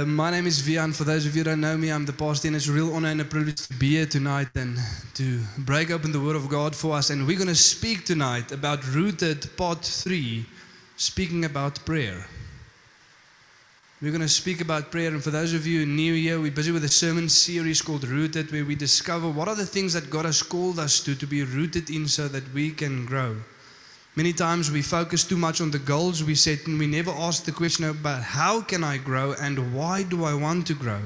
Uh, 0.00 0.06
my 0.06 0.30
name 0.30 0.46
is 0.46 0.62
Vian. 0.62 0.94
For 0.94 1.04
those 1.04 1.26
of 1.26 1.36
you 1.36 1.40
who 1.40 1.50
don't 1.50 1.60
know 1.60 1.76
me, 1.76 1.90
I'm 1.90 2.06
the 2.06 2.12
pastor, 2.14 2.48
and 2.48 2.56
it's 2.56 2.68
a 2.68 2.72
real 2.72 2.94
honor 2.94 3.08
and 3.08 3.20
a 3.20 3.24
privilege 3.24 3.66
to 3.66 3.74
be 3.74 3.90
here 3.90 4.06
tonight 4.06 4.48
and 4.54 4.78
to 5.12 5.42
break 5.58 5.90
open 5.90 6.10
the 6.10 6.20
Word 6.20 6.36
of 6.36 6.48
God 6.48 6.74
for 6.74 6.96
us. 6.96 7.10
And 7.10 7.26
we're 7.26 7.36
going 7.36 7.48
to 7.48 7.54
speak 7.54 8.06
tonight 8.06 8.50
about 8.50 8.86
Rooted 8.94 9.54
Part 9.58 9.84
3, 9.84 10.46
speaking 10.96 11.44
about 11.44 11.84
prayer. 11.84 12.24
We're 14.00 14.12
going 14.12 14.22
to 14.22 14.28
speak 14.28 14.62
about 14.62 14.90
prayer. 14.90 15.08
And 15.08 15.22
for 15.22 15.32
those 15.32 15.52
of 15.52 15.66
you 15.66 15.84
new 15.84 16.14
here, 16.14 16.40
we're 16.40 16.50
busy 16.50 16.72
with 16.72 16.84
a 16.84 16.88
sermon 16.88 17.28
series 17.28 17.82
called 17.82 18.08
Rooted, 18.08 18.50
where 18.52 18.64
we 18.64 18.76
discover 18.76 19.28
what 19.28 19.48
are 19.48 19.56
the 19.56 19.66
things 19.66 19.92
that 19.92 20.08
God 20.08 20.24
has 20.24 20.42
called 20.42 20.78
us 20.78 21.00
to, 21.00 21.14
to 21.14 21.26
be 21.26 21.44
rooted 21.44 21.90
in 21.90 22.08
so 22.08 22.26
that 22.28 22.54
we 22.54 22.70
can 22.70 23.04
grow. 23.04 23.36
Many 24.16 24.32
times 24.32 24.70
we 24.70 24.82
focus 24.82 25.22
too 25.22 25.36
much 25.36 25.60
on 25.60 25.70
the 25.70 25.78
goals 25.78 26.24
we 26.24 26.34
set 26.34 26.66
and 26.66 26.78
we 26.78 26.86
never 26.86 27.12
ask 27.12 27.44
the 27.44 27.52
question 27.52 27.84
about 27.84 28.22
how 28.22 28.60
can 28.60 28.82
I 28.82 28.98
grow 28.98 29.34
and 29.40 29.72
why 29.74 30.02
do 30.02 30.24
I 30.24 30.34
want 30.34 30.66
to 30.66 30.74
grow? 30.74 31.00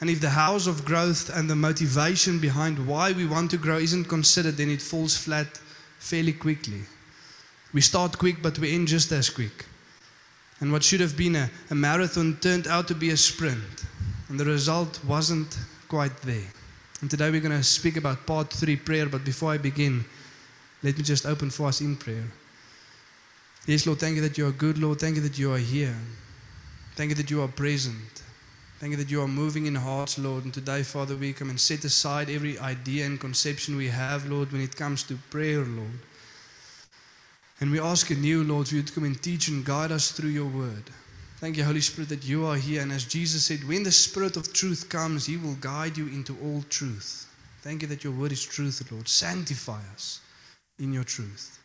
And 0.00 0.08
if 0.08 0.20
the 0.20 0.30
house 0.30 0.66
of 0.66 0.84
growth 0.84 1.34
and 1.34 1.50
the 1.50 1.56
motivation 1.56 2.38
behind 2.38 2.86
why 2.86 3.12
we 3.12 3.26
want 3.26 3.50
to 3.52 3.56
grow 3.56 3.78
isn't 3.78 4.04
considered, 4.04 4.56
then 4.56 4.70
it 4.70 4.82
falls 4.82 5.16
flat 5.16 5.58
fairly 5.98 6.32
quickly. 6.32 6.82
We 7.72 7.80
start 7.80 8.18
quick, 8.18 8.40
but 8.40 8.58
we 8.58 8.74
end 8.74 8.88
just 8.88 9.10
as 9.10 9.28
quick. 9.28 9.64
And 10.60 10.70
what 10.70 10.84
should 10.84 11.00
have 11.00 11.16
been 11.16 11.34
a, 11.34 11.50
a 11.70 11.74
marathon 11.74 12.36
turned 12.40 12.66
out 12.66 12.88
to 12.88 12.94
be 12.94 13.10
a 13.10 13.16
sprint. 13.16 13.84
And 14.28 14.38
the 14.38 14.44
result 14.44 15.02
wasn't 15.04 15.58
quite 15.88 16.16
there. 16.22 16.52
And 17.00 17.10
today 17.10 17.30
we're 17.30 17.40
going 17.40 17.56
to 17.56 17.64
speak 17.64 17.96
about 17.96 18.26
part 18.26 18.52
three 18.52 18.76
prayer. 18.76 19.06
But 19.06 19.24
before 19.24 19.52
I 19.52 19.58
begin, 19.58 20.04
let 20.82 20.96
me 20.96 21.02
just 21.02 21.26
open 21.26 21.50
for 21.50 21.68
us 21.68 21.80
in 21.80 21.96
prayer. 21.96 22.24
Yes, 23.66 23.86
Lord, 23.86 23.98
thank 23.98 24.16
you 24.16 24.22
that 24.22 24.38
you 24.38 24.46
are 24.46 24.52
good, 24.52 24.78
Lord. 24.78 25.00
Thank 25.00 25.16
you 25.16 25.22
that 25.22 25.38
you 25.38 25.52
are 25.52 25.58
here. 25.58 25.96
Thank 26.94 27.10
you 27.10 27.16
that 27.16 27.30
you 27.30 27.42
are 27.42 27.48
present. 27.48 28.22
Thank 28.78 28.92
you 28.92 28.96
that 28.98 29.10
you 29.10 29.22
are 29.22 29.28
moving 29.28 29.66
in 29.66 29.74
hearts, 29.74 30.18
Lord. 30.18 30.44
And 30.44 30.54
today, 30.54 30.82
Father, 30.82 31.16
we 31.16 31.32
come 31.32 31.50
and 31.50 31.58
set 31.58 31.84
aside 31.84 32.30
every 32.30 32.58
idea 32.58 33.06
and 33.06 33.18
conception 33.18 33.76
we 33.76 33.88
have, 33.88 34.30
Lord, 34.30 34.52
when 34.52 34.60
it 34.60 34.76
comes 34.76 35.02
to 35.04 35.16
prayer, 35.30 35.64
Lord. 35.64 35.98
And 37.60 37.72
we 37.72 37.80
ask 37.80 38.10
anew, 38.10 38.44
Lord, 38.44 38.68
for 38.68 38.76
you 38.76 38.82
to 38.82 38.92
come 38.92 39.04
and 39.04 39.20
teach 39.20 39.48
and 39.48 39.64
guide 39.64 39.90
us 39.90 40.12
through 40.12 40.28
your 40.28 40.46
word. 40.46 40.84
Thank 41.38 41.56
you, 41.56 41.64
Holy 41.64 41.80
Spirit, 41.80 42.10
that 42.10 42.24
you 42.24 42.46
are 42.46 42.56
here. 42.56 42.82
And 42.82 42.92
as 42.92 43.04
Jesus 43.04 43.46
said, 43.46 43.66
when 43.66 43.82
the 43.82 43.92
Spirit 43.92 44.36
of 44.36 44.52
truth 44.52 44.88
comes, 44.88 45.26
he 45.26 45.38
will 45.38 45.54
guide 45.54 45.96
you 45.96 46.06
into 46.08 46.36
all 46.42 46.62
truth. 46.68 47.26
Thank 47.62 47.82
you 47.82 47.88
that 47.88 48.04
your 48.04 48.12
word 48.12 48.30
is 48.30 48.44
truth, 48.44 48.86
Lord. 48.92 49.08
Sanctify 49.08 49.80
us 49.94 50.20
in 50.78 50.92
your 50.92 51.04
truth. 51.04 51.58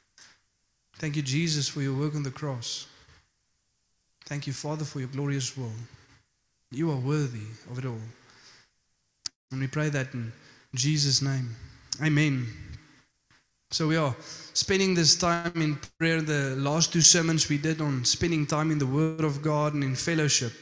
Thank 0.98 1.16
you, 1.16 1.22
Jesus, 1.22 1.68
for 1.68 1.82
your 1.82 1.94
work 1.94 2.16
on 2.16 2.24
the 2.24 2.32
cross. 2.32 2.88
Thank 4.26 4.48
you, 4.48 4.54
Father, 4.54 4.86
for 4.86 5.00
your 5.00 5.10
glorious 5.10 5.58
will. 5.58 5.72
You 6.72 6.92
are 6.92 6.98
worthy 6.98 7.48
of 7.70 7.80
it 7.80 7.86
all. 7.86 8.00
And 9.52 9.60
we 9.60 9.68
pray 9.68 9.90
that 9.90 10.14
in 10.14 10.32
Jesus' 10.74 11.22
name. 11.22 11.56
Amen. 12.02 12.48
So 13.72 13.88
we 13.88 13.98
are 13.98 14.16
spending 14.54 14.94
this 14.94 15.16
time 15.16 15.52
in 15.56 15.78
prayer. 15.98 16.22
The 16.22 16.56
last 16.58 16.94
two 16.94 17.02
sermons 17.02 17.50
we 17.50 17.58
did 17.58 17.82
on 17.82 18.06
spending 18.06 18.46
time 18.46 18.72
in 18.72 18.78
the 18.78 18.86
Word 18.86 19.24
of 19.24 19.42
God 19.42 19.74
and 19.74 19.84
in 19.84 19.96
fellowship. 19.96 20.54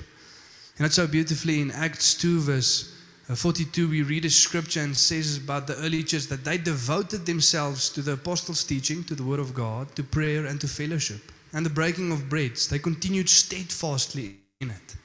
And 0.78 0.86
that's 0.86 0.96
so 0.96 1.08
beautifully 1.08 1.62
in 1.62 1.72
Acts 1.72 2.16
2, 2.16 2.40
verse 2.40 2.99
42, 3.36 3.88
we 3.88 4.02
read 4.02 4.26
a 4.26 4.30
scripture 4.30 4.82
and 4.82 4.98
says 4.98 5.38
about 5.38 5.68
the 5.68 5.76
early 5.78 6.02
church 6.02 6.26
that 6.28 6.44
they 6.44 6.58
devoted 6.58 7.28
themselves 7.28 7.90
to 7.92 8.02
the 8.02 8.14
apostles' 8.14 8.64
teaching, 8.64 9.04
to 9.04 9.14
the 9.14 9.24
Word 9.24 9.40
of 9.40 9.54
God, 9.54 9.96
to 9.96 10.04
prayer, 10.04 10.48
and 10.48 10.60
to 10.62 10.68
fellowship, 10.68 11.22
and 11.54 11.64
the 11.64 11.70
breaking 11.70 12.12
of 12.12 12.28
breads. 12.28 12.68
They 12.68 12.80
continued 12.80 13.30
steadfastly 13.30 14.38
in 14.60 14.72
it. 14.72 14.96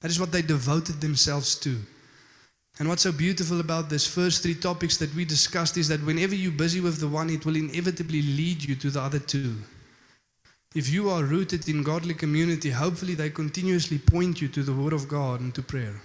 That 0.00 0.10
is 0.12 0.20
what 0.20 0.30
they 0.30 0.42
devoted 0.42 1.00
themselves 1.00 1.56
to. 1.56 1.76
And 2.78 2.88
what's 2.88 3.02
so 3.02 3.10
beautiful 3.10 3.58
about 3.58 3.90
this 3.90 4.06
first 4.06 4.44
three 4.44 4.54
topics 4.54 4.96
that 4.98 5.12
we 5.16 5.24
discussed 5.24 5.76
is 5.76 5.88
that 5.88 6.04
whenever 6.04 6.36
you're 6.36 6.52
busy 6.52 6.80
with 6.80 7.00
the 7.00 7.08
one, 7.08 7.28
it 7.28 7.44
will 7.44 7.56
inevitably 7.56 8.22
lead 8.22 8.62
you 8.62 8.76
to 8.76 8.90
the 8.90 9.00
other 9.00 9.18
two. 9.18 9.56
If 10.76 10.88
you 10.88 11.10
are 11.10 11.24
rooted 11.24 11.68
in 11.68 11.82
godly 11.82 12.14
community, 12.14 12.70
hopefully 12.70 13.14
they 13.14 13.30
continuously 13.30 13.98
point 13.98 14.40
you 14.40 14.46
to 14.46 14.62
the 14.62 14.72
Word 14.72 14.92
of 14.92 15.08
God 15.08 15.40
and 15.40 15.52
to 15.56 15.62
prayer. 15.62 16.00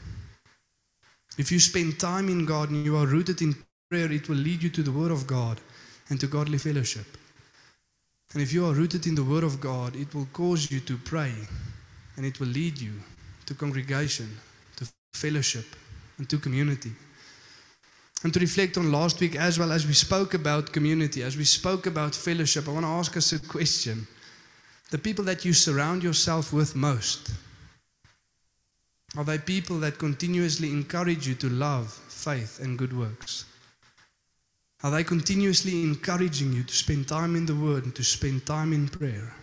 If 1.38 1.52
you 1.52 1.60
spend 1.60 2.00
time 2.00 2.30
in 2.30 2.46
God 2.46 2.70
and 2.70 2.86
you 2.86 2.96
are 2.96 3.08
rooted 3.08 3.42
in 3.42 3.56
prayer, 3.90 4.12
it 4.12 4.30
will 4.30 4.38
lead 4.38 4.62
you 4.62 4.70
to 4.70 4.84
the 4.84 4.92
Word 4.92 5.12
of 5.12 5.26
God 5.26 5.60
and 6.10 6.20
to 6.20 6.28
godly 6.28 6.58
fellowship. 6.58 7.06
And 8.34 8.42
if 8.42 8.52
you 8.54 8.66
are 8.66 8.74
rooted 8.74 9.08
in 9.08 9.16
the 9.16 9.24
Word 9.24 9.44
of 9.44 9.60
God, 9.60 9.96
it 9.96 10.14
will 10.14 10.28
cause 10.34 10.72
you 10.72 10.80
to 10.82 10.98
pray 10.98 11.34
and 12.18 12.26
it 12.26 12.40
will 12.40 12.48
lead 12.48 12.80
you 12.80 12.94
to 13.46 13.54
congregation, 13.54 14.30
to 14.76 14.88
fellowship, 15.14 15.66
and 16.18 16.30
to 16.30 16.38
community. 16.38 16.92
And 18.24 18.34
to 18.34 18.40
reflect 18.40 18.78
on 18.78 18.92
last 18.92 19.20
week 19.20 19.36
as 19.36 19.60
well 19.60 19.72
as 19.72 19.86
we 19.86 19.94
spoke 19.94 20.34
about 20.34 20.72
community, 20.72 21.24
as 21.24 21.36
we 21.36 21.44
spoke 21.44 21.88
about 21.88 22.16
fellowship, 22.16 22.68
I 22.68 22.72
want 22.72 22.86
to 22.86 22.90
ask 22.90 23.18
us 23.18 23.34
a 23.34 23.40
question. 23.40 24.08
The 24.92 24.98
people 24.98 25.26
that 25.26 25.44
you 25.44 25.54
surround 25.54 26.04
yourself 26.04 26.54
with 26.54 26.76
most, 26.76 27.32
are 29.16 29.24
they 29.24 29.38
people 29.38 29.80
that 29.80 30.00
continuously 30.00 30.70
encourage 30.70 31.28
you 31.28 31.36
to 31.36 31.50
love, 31.50 31.92
faith, 31.92 32.60
and 32.60 32.78
good 32.78 32.98
works? 32.98 33.46
Are 34.84 34.92
they 34.92 35.04
continuously 35.04 35.84
encouraging 35.84 36.52
you 36.52 36.64
to 36.64 36.74
spend 36.74 37.08
time 37.08 37.36
in 37.36 37.46
the 37.46 37.56
Word 37.56 37.86
and 37.86 37.96
to 37.96 38.04
spend 38.04 38.46
time 38.46 38.74
in 38.74 38.90
prayer? 38.90 39.34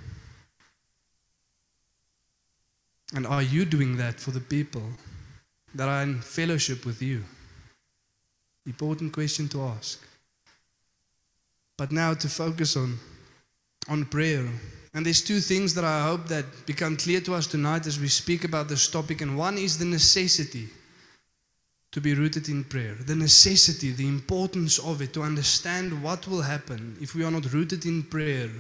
And 3.15 3.27
are 3.27 3.43
you 3.43 3.65
doing 3.65 3.97
that 3.97 4.21
for 4.21 4.33
the 4.33 4.41
people 4.41 4.83
that 5.75 5.89
are 5.89 6.03
in 6.03 6.21
fellowship 6.21 6.85
with 6.85 7.01
you? 7.01 7.25
Important 8.67 9.13
question 9.13 9.49
to 9.49 9.63
ask. 9.63 10.01
But 11.77 11.91
now 11.91 12.15
to 12.15 12.29
focus 12.29 12.77
on, 12.77 12.99
on 13.89 14.05
prayer. 14.05 14.47
And 14.93 15.07
there's 15.07 15.23
two 15.23 15.41
things 15.41 15.75
that 15.75 15.85
I 15.85 16.03
hope 16.05 16.27
that 16.29 16.67
become 16.67 16.97
clear 16.97 17.21
to 17.21 17.35
us 17.35 17.47
tonight 17.47 17.87
as 17.87 18.01
we 18.01 18.09
speak 18.09 18.45
about 18.45 18.69
this 18.69 18.89
topic. 18.89 19.21
And 19.21 19.39
one 19.39 19.57
is 19.57 19.79
the 19.79 19.85
necessity 19.85 20.69
to 21.93 22.01
be 22.01 22.15
rooted 22.15 22.49
in 22.49 22.65
prayer. 22.65 22.95
The 22.95 23.15
necessity, 23.15 23.93
the 23.93 24.09
importance 24.09 24.79
of 24.79 25.01
it, 25.01 25.13
to 25.15 25.23
understand 25.23 26.03
what 26.03 26.27
will 26.27 26.43
happen 26.43 26.97
if 27.01 27.15
we 27.15 27.25
are 27.25 27.31
not 27.31 27.53
rooted 27.53 27.87
in 27.87 28.03
prayer, 28.03 28.51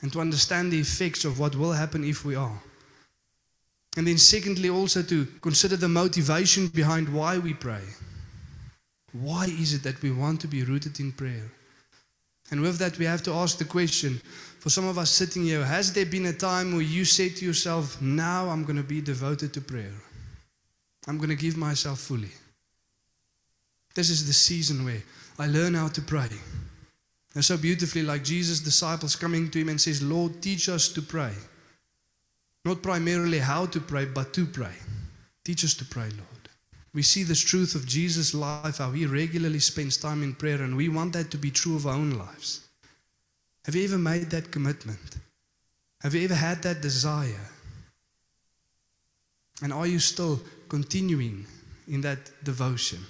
and 0.00 0.12
to 0.12 0.20
understand 0.20 0.70
the 0.70 0.80
effects 0.80 1.24
of 1.24 1.38
what 1.38 1.56
will 1.56 1.72
happen 1.72 2.04
if 2.04 2.24
we 2.24 2.34
are. 2.34 2.62
And 3.96 4.06
then, 4.06 4.18
secondly, 4.18 4.68
also 4.68 5.02
to 5.02 5.26
consider 5.40 5.76
the 5.76 5.88
motivation 5.88 6.68
behind 6.68 7.08
why 7.08 7.38
we 7.38 7.54
pray. 7.54 7.82
Why 9.12 9.44
is 9.44 9.72
it 9.72 9.82
that 9.84 10.02
we 10.02 10.10
want 10.10 10.40
to 10.40 10.48
be 10.48 10.64
rooted 10.64 11.00
in 11.00 11.12
prayer? 11.12 11.50
And 12.50 12.60
with 12.60 12.78
that, 12.78 12.98
we 12.98 13.04
have 13.06 13.22
to 13.24 13.32
ask 13.32 13.58
the 13.58 13.64
question 13.64 14.20
for 14.60 14.70
some 14.70 14.86
of 14.86 14.98
us 14.98 15.10
sitting 15.10 15.44
here 15.44 15.64
Has 15.64 15.92
there 15.92 16.06
been 16.06 16.26
a 16.26 16.32
time 16.32 16.72
where 16.72 16.82
you 16.82 17.04
said 17.04 17.36
to 17.36 17.44
yourself, 17.44 18.00
Now 18.00 18.48
I'm 18.48 18.64
going 18.64 18.76
to 18.76 18.82
be 18.82 19.00
devoted 19.00 19.52
to 19.54 19.60
prayer? 19.60 19.94
I'm 21.06 21.18
going 21.18 21.30
to 21.30 21.36
give 21.36 21.56
myself 21.56 22.00
fully. 22.00 22.30
This 23.94 24.10
is 24.10 24.26
the 24.26 24.32
season 24.32 24.84
where 24.84 25.02
I 25.38 25.46
learn 25.46 25.74
how 25.74 25.88
to 25.88 26.00
pray. 26.00 26.28
And 27.34 27.44
so 27.44 27.56
beautifully, 27.56 28.02
like 28.02 28.24
Jesus' 28.24 28.60
disciples 28.60 29.16
coming 29.16 29.50
to 29.50 29.58
him 29.58 29.68
and 29.68 29.80
says, 29.80 30.02
Lord, 30.02 30.40
teach 30.40 30.68
us 30.68 30.88
to 30.90 31.02
pray. 31.02 31.32
Not 32.64 32.82
primarily 32.82 33.40
how 33.40 33.66
to 33.66 33.80
pray, 33.80 34.04
but 34.04 34.32
to 34.34 34.46
pray. 34.46 34.74
Teach 35.44 35.64
us 35.64 35.74
to 35.74 35.84
pray, 35.84 36.04
Lord. 36.04 36.43
We 36.94 37.02
see 37.02 37.24
this 37.24 37.40
truth 37.40 37.74
of 37.74 37.86
Jesus' 37.86 38.34
life, 38.34 38.78
how 38.78 38.92
he 38.92 39.04
regularly 39.04 39.58
spends 39.58 39.96
time 39.96 40.22
in 40.22 40.34
prayer, 40.34 40.62
and 40.62 40.76
we 40.76 40.88
want 40.88 41.12
that 41.14 41.30
to 41.32 41.36
be 41.36 41.50
true 41.50 41.74
of 41.74 41.86
our 41.86 41.94
own 41.94 42.12
lives. 42.12 42.60
Have 43.64 43.74
you 43.74 43.84
ever 43.84 43.98
made 43.98 44.30
that 44.30 44.52
commitment? 44.52 45.16
Have 46.02 46.14
you 46.14 46.24
ever 46.24 46.34
had 46.34 46.62
that 46.62 46.80
desire? 46.80 47.50
And 49.60 49.72
are 49.72 49.88
you 49.88 49.98
still 49.98 50.40
continuing 50.68 51.46
in 51.88 52.00
that 52.02 52.30
devotion? 52.44 53.00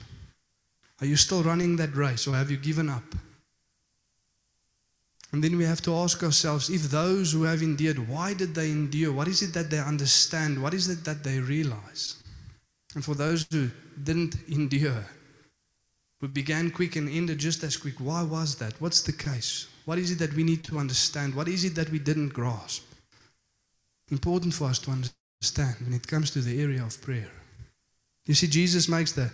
Are 1.00 1.06
you 1.06 1.16
still 1.16 1.42
running 1.42 1.76
that 1.76 1.94
race, 1.94 2.26
or 2.26 2.34
have 2.34 2.50
you 2.50 2.56
given 2.56 2.88
up? 2.88 3.14
And 5.32 5.44
then 5.44 5.58
we 5.58 5.64
have 5.64 5.82
to 5.82 5.94
ask 5.96 6.22
ourselves 6.22 6.70
if 6.70 6.82
those 6.84 7.32
who 7.32 7.42
have 7.42 7.60
endured, 7.60 8.08
why 8.08 8.32
did 8.32 8.54
they 8.54 8.70
endure? 8.70 9.12
What 9.12 9.28
is 9.28 9.42
it 9.42 9.52
that 9.52 9.69
they 9.69 9.81
understand? 9.81 10.62
What 10.62 10.72
is 10.72 10.88
it 10.88 11.04
that 11.04 11.25
they 11.25 11.40
realize? 11.40 12.22
And 12.94 13.05
for 13.05 13.14
those 13.14 13.46
who 13.50 13.70
didn't 14.02 14.37
endure, 14.49 15.05
We 16.25 16.29
began 16.29 16.70
quick 16.70 16.96
and 16.96 17.06
ended 17.06 17.37
just 17.37 17.62
as 17.64 17.76
quick. 17.76 17.96
Why 17.99 18.23
was 18.23 18.56
that? 18.56 18.81
What's 18.81 19.02
the 19.02 19.12
case? 19.12 19.67
What 19.85 19.99
is 19.99 20.11
it 20.11 20.19
that 20.20 20.32
we 20.32 20.43
need 20.43 20.64
to 20.64 20.79
understand? 20.79 21.35
What 21.35 21.49
is 21.49 21.64
it 21.64 21.75
that 21.75 21.91
we 21.91 21.99
didn't 21.99 22.31
grasp? 22.31 22.82
Important 24.11 24.55
for 24.55 24.69
us 24.69 24.79
to 24.79 24.91
understand 24.91 25.76
when 25.85 25.93
it 25.93 26.06
comes 26.06 26.31
to 26.31 26.41
the 26.41 26.62
area 26.62 26.82
of 26.82 26.99
prayer. 27.02 27.31
You 28.25 28.32
see, 28.32 28.46
Jesus 28.46 28.88
makes 28.88 29.12
the 29.12 29.31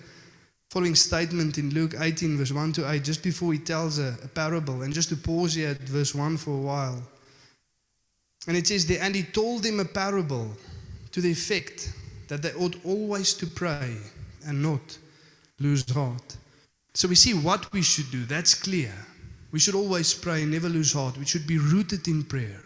following 0.68 0.96
statement 0.96 1.58
in 1.58 1.72
Luke 1.72 1.94
18, 1.96 2.36
verse 2.36 2.50
1 2.52 2.72
to 2.72 2.90
8, 2.90 3.04
just 3.04 3.22
before 3.22 3.52
he 3.52 3.60
tells 3.60 4.00
a, 4.00 4.16
a 4.24 4.28
parable. 4.28 4.82
And 4.82 4.92
just 4.92 5.10
to 5.10 5.16
pause 5.16 5.54
here 5.54 5.70
at 5.70 5.78
verse 5.78 6.12
1 6.12 6.38
for 6.38 6.50
a 6.50 6.60
while. 6.60 7.00
And 8.48 8.56
it 8.56 8.66
says 8.66 8.90
and 8.90 9.14
he 9.14 9.22
told 9.22 9.62
them 9.62 9.78
a 9.78 9.84
parable 9.84 10.50
to 11.12 11.20
the 11.20 11.30
effect 11.30 11.92
that 12.30 12.42
they 12.42 12.52
ought 12.52 12.76
always 12.84 13.34
to 13.34 13.46
pray 13.46 13.96
and 14.46 14.62
not 14.62 14.98
lose 15.58 15.88
heart. 15.90 16.36
So 16.94 17.08
we 17.08 17.16
see 17.16 17.34
what 17.34 17.72
we 17.72 17.82
should 17.82 18.08
do. 18.12 18.24
That's 18.24 18.54
clear. 18.54 18.94
We 19.50 19.58
should 19.58 19.74
always 19.74 20.14
pray, 20.14 20.42
and 20.42 20.52
never 20.52 20.68
lose 20.68 20.92
heart. 20.92 21.18
We 21.18 21.24
should 21.26 21.44
be 21.44 21.58
rooted 21.58 22.06
in 22.06 22.22
prayer. 22.22 22.62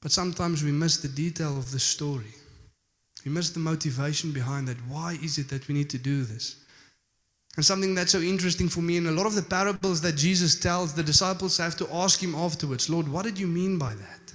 But 0.00 0.10
sometimes 0.10 0.64
we 0.64 0.72
miss 0.72 0.96
the 0.96 1.06
detail 1.06 1.56
of 1.56 1.70
the 1.70 1.78
story. 1.78 2.34
We 3.24 3.30
miss 3.30 3.50
the 3.50 3.60
motivation 3.60 4.32
behind 4.32 4.66
that. 4.66 4.78
Why 4.88 5.16
is 5.22 5.38
it 5.38 5.48
that 5.50 5.68
we 5.68 5.74
need 5.74 5.90
to 5.90 5.98
do 5.98 6.24
this? 6.24 6.56
And 7.54 7.64
something 7.64 7.94
that's 7.94 8.10
so 8.10 8.20
interesting 8.20 8.68
for 8.68 8.80
me 8.80 8.96
in 8.96 9.06
a 9.06 9.12
lot 9.12 9.26
of 9.26 9.36
the 9.36 9.42
parables 9.42 10.00
that 10.00 10.16
Jesus 10.16 10.58
tells, 10.58 10.92
the 10.92 11.04
disciples 11.04 11.56
have 11.58 11.76
to 11.76 11.94
ask 11.94 12.20
him 12.20 12.34
afterwards, 12.34 12.90
Lord, 12.90 13.06
what 13.06 13.24
did 13.24 13.38
you 13.38 13.46
mean 13.46 13.78
by 13.78 13.94
that? 13.94 14.34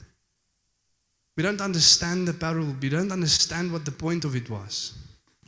We 1.38 1.44
don't 1.44 1.62
understand 1.62 2.28
the 2.28 2.34
parable, 2.34 2.76
we 2.82 2.90
don't 2.90 3.12
understand 3.12 3.72
what 3.72 3.86
the 3.86 3.92
point 3.92 4.26
of 4.26 4.36
it 4.36 4.50
was. 4.50 4.98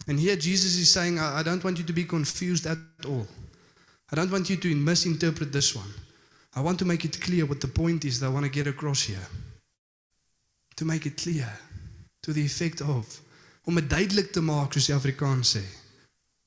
And 0.07 0.19
here 0.19 0.35
Jesus 0.35 0.77
is 0.77 0.91
saying, 0.91 1.19
I 1.19 1.39
I 1.39 1.43
don't 1.43 1.63
want 1.63 1.77
you 1.79 1.83
to 1.83 1.93
be 1.93 2.05
confused 2.05 2.65
at 2.67 2.77
all. 3.05 3.27
I 4.11 4.15
don't 4.15 4.31
want 4.31 4.49
you 4.49 4.55
to 4.55 4.75
misinterpret 4.75 5.51
this 5.51 5.75
one. 5.75 5.91
I 6.55 6.61
want 6.61 6.79
to 6.79 6.85
make 6.85 7.05
it 7.05 7.19
clear 7.19 7.45
what 7.45 7.61
the 7.61 7.67
point 7.67 8.05
is 8.05 8.19
that 8.19 8.27
I 8.27 8.29
want 8.29 8.45
to 8.45 8.51
get 8.51 8.67
across 8.67 9.03
here. 9.03 9.27
To 10.77 10.85
make 10.85 11.05
it 11.05 11.17
clear, 11.17 11.51
to 12.23 12.33
the 12.33 12.45
effect 12.45 12.81
of, 12.81 13.19
om 13.67 13.75
dit 13.75 13.89
duidelik 13.89 14.31
te 14.33 14.41
maak 14.41 14.73
soos 14.73 14.87
die 14.87 14.95
Afrikaans 14.95 15.53
sê, 15.55 15.63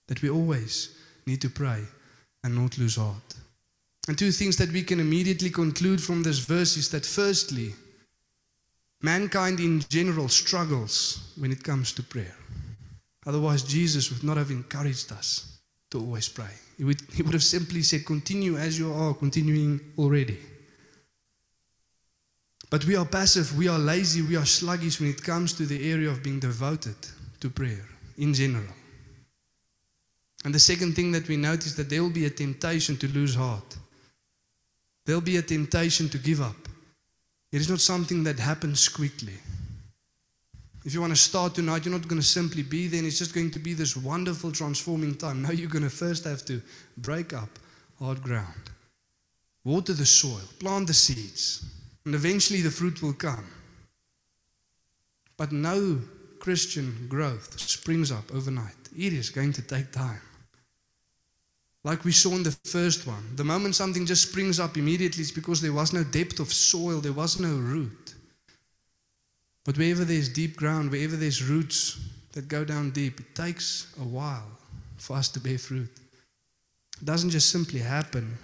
that 0.08 0.22
we 0.22 0.30
always 0.30 0.96
need 1.26 1.40
to 1.40 1.50
pray 1.50 1.84
and 2.42 2.54
not 2.54 2.78
lose 2.78 2.96
heart. 2.96 3.36
And 4.08 4.18
two 4.18 4.32
things 4.32 4.56
that 4.56 4.72
we 4.72 4.82
can 4.82 4.98
immediately 4.98 5.50
conclude 5.50 6.02
from 6.02 6.22
this 6.22 6.40
verse 6.40 6.76
is 6.76 6.88
that 6.90 7.06
firstly, 7.06 7.74
mankind 9.02 9.60
in 9.60 9.80
general 9.88 10.28
struggles 10.28 11.32
when 11.36 11.52
it 11.52 11.62
comes 11.62 11.92
to 11.92 12.02
prayer. 12.02 12.34
Otherwise, 13.26 13.62
Jesus 13.62 14.10
would 14.10 14.24
not 14.24 14.36
have 14.36 14.50
encouraged 14.50 15.12
us 15.12 15.58
to 15.90 15.98
always 16.00 16.28
pray. 16.28 16.54
He 16.78 16.84
would, 16.84 17.00
he 17.12 17.22
would 17.22 17.34
have 17.34 17.44
simply 17.44 17.82
said, 17.82 18.06
Continue 18.06 18.56
as 18.56 18.78
you 18.78 18.92
are, 18.92 19.14
continuing 19.14 19.80
already. 19.98 20.38
But 22.70 22.86
we 22.86 22.96
are 22.96 23.04
passive, 23.04 23.56
we 23.56 23.68
are 23.68 23.78
lazy, 23.78 24.22
we 24.22 24.36
are 24.36 24.46
sluggish 24.46 24.98
when 24.98 25.10
it 25.10 25.22
comes 25.22 25.52
to 25.54 25.66
the 25.66 25.92
area 25.92 26.08
of 26.08 26.22
being 26.22 26.40
devoted 26.40 26.96
to 27.40 27.50
prayer 27.50 27.86
in 28.16 28.32
general. 28.32 28.72
And 30.44 30.54
the 30.54 30.58
second 30.58 30.94
thing 30.96 31.12
that 31.12 31.28
we 31.28 31.36
notice 31.36 31.74
that 31.74 31.90
there 31.90 32.02
will 32.02 32.10
be 32.10 32.24
a 32.24 32.30
temptation 32.30 32.96
to 32.96 33.08
lose 33.08 33.34
heart. 33.34 33.76
There'll 35.04 35.20
be 35.20 35.36
a 35.36 35.42
temptation 35.42 36.08
to 36.08 36.18
give 36.18 36.40
up. 36.40 36.56
It 37.52 37.60
is 37.60 37.68
not 37.68 37.80
something 37.80 38.24
that 38.24 38.38
happens 38.38 38.88
quickly. 38.88 39.34
If 40.84 40.94
you 40.94 41.00
want 41.00 41.12
to 41.12 41.20
start 41.20 41.54
tonight, 41.54 41.84
you're 41.84 41.96
not 41.96 42.08
going 42.08 42.20
to 42.20 42.26
simply 42.26 42.62
be 42.62 42.88
there 42.88 42.98
and 42.98 43.06
it's 43.06 43.18
just 43.18 43.34
going 43.34 43.50
to 43.52 43.58
be 43.58 43.74
this 43.74 43.96
wonderful 43.96 44.50
transforming 44.50 45.14
time. 45.14 45.42
No, 45.42 45.50
you're 45.50 45.68
going 45.68 45.84
to 45.84 45.90
first 45.90 46.24
have 46.24 46.44
to 46.46 46.60
break 46.96 47.32
up 47.32 47.50
hard 47.98 48.22
ground, 48.22 48.70
water 49.64 49.92
the 49.92 50.06
soil, 50.06 50.40
plant 50.58 50.88
the 50.88 50.94
seeds, 50.94 51.64
and 52.04 52.14
eventually 52.14 52.62
the 52.62 52.70
fruit 52.70 53.00
will 53.02 53.12
come. 53.12 53.46
But 55.36 55.52
no 55.52 56.00
Christian 56.40 57.06
growth 57.08 57.60
springs 57.60 58.10
up 58.10 58.24
overnight. 58.34 58.74
It 58.96 59.12
is 59.12 59.30
going 59.30 59.52
to 59.52 59.62
take 59.62 59.92
time. 59.92 60.20
Like 61.84 62.04
we 62.04 62.12
saw 62.12 62.30
in 62.32 62.44
the 62.44 62.56
first 62.64 63.06
one, 63.06 63.34
the 63.34 63.44
moment 63.44 63.74
something 63.74 64.06
just 64.06 64.30
springs 64.30 64.60
up 64.60 64.76
immediately, 64.76 65.22
it's 65.22 65.32
because 65.32 65.60
there 65.60 65.72
was 65.72 65.92
no 65.92 66.04
depth 66.04 66.38
of 66.38 66.52
soil, 66.52 67.00
there 67.00 67.12
was 67.12 67.40
no 67.40 67.54
root. 67.56 68.14
But 69.64 69.78
wherever 69.78 70.04
there's 70.04 70.28
deep 70.28 70.56
ground, 70.56 70.90
wherever 70.90 71.16
there's 71.16 71.42
roots 71.42 71.98
that 72.32 72.48
go 72.48 72.64
down 72.64 72.90
deep, 72.90 73.20
it 73.20 73.34
takes 73.34 73.92
a 74.00 74.04
while 74.04 74.50
for 74.96 75.16
us 75.16 75.28
to 75.30 75.40
bear 75.40 75.58
fruit. 75.58 75.90
It 77.00 77.04
doesn't 77.04 77.30
just 77.30 77.50
simply 77.50 77.80
happen 77.80 78.36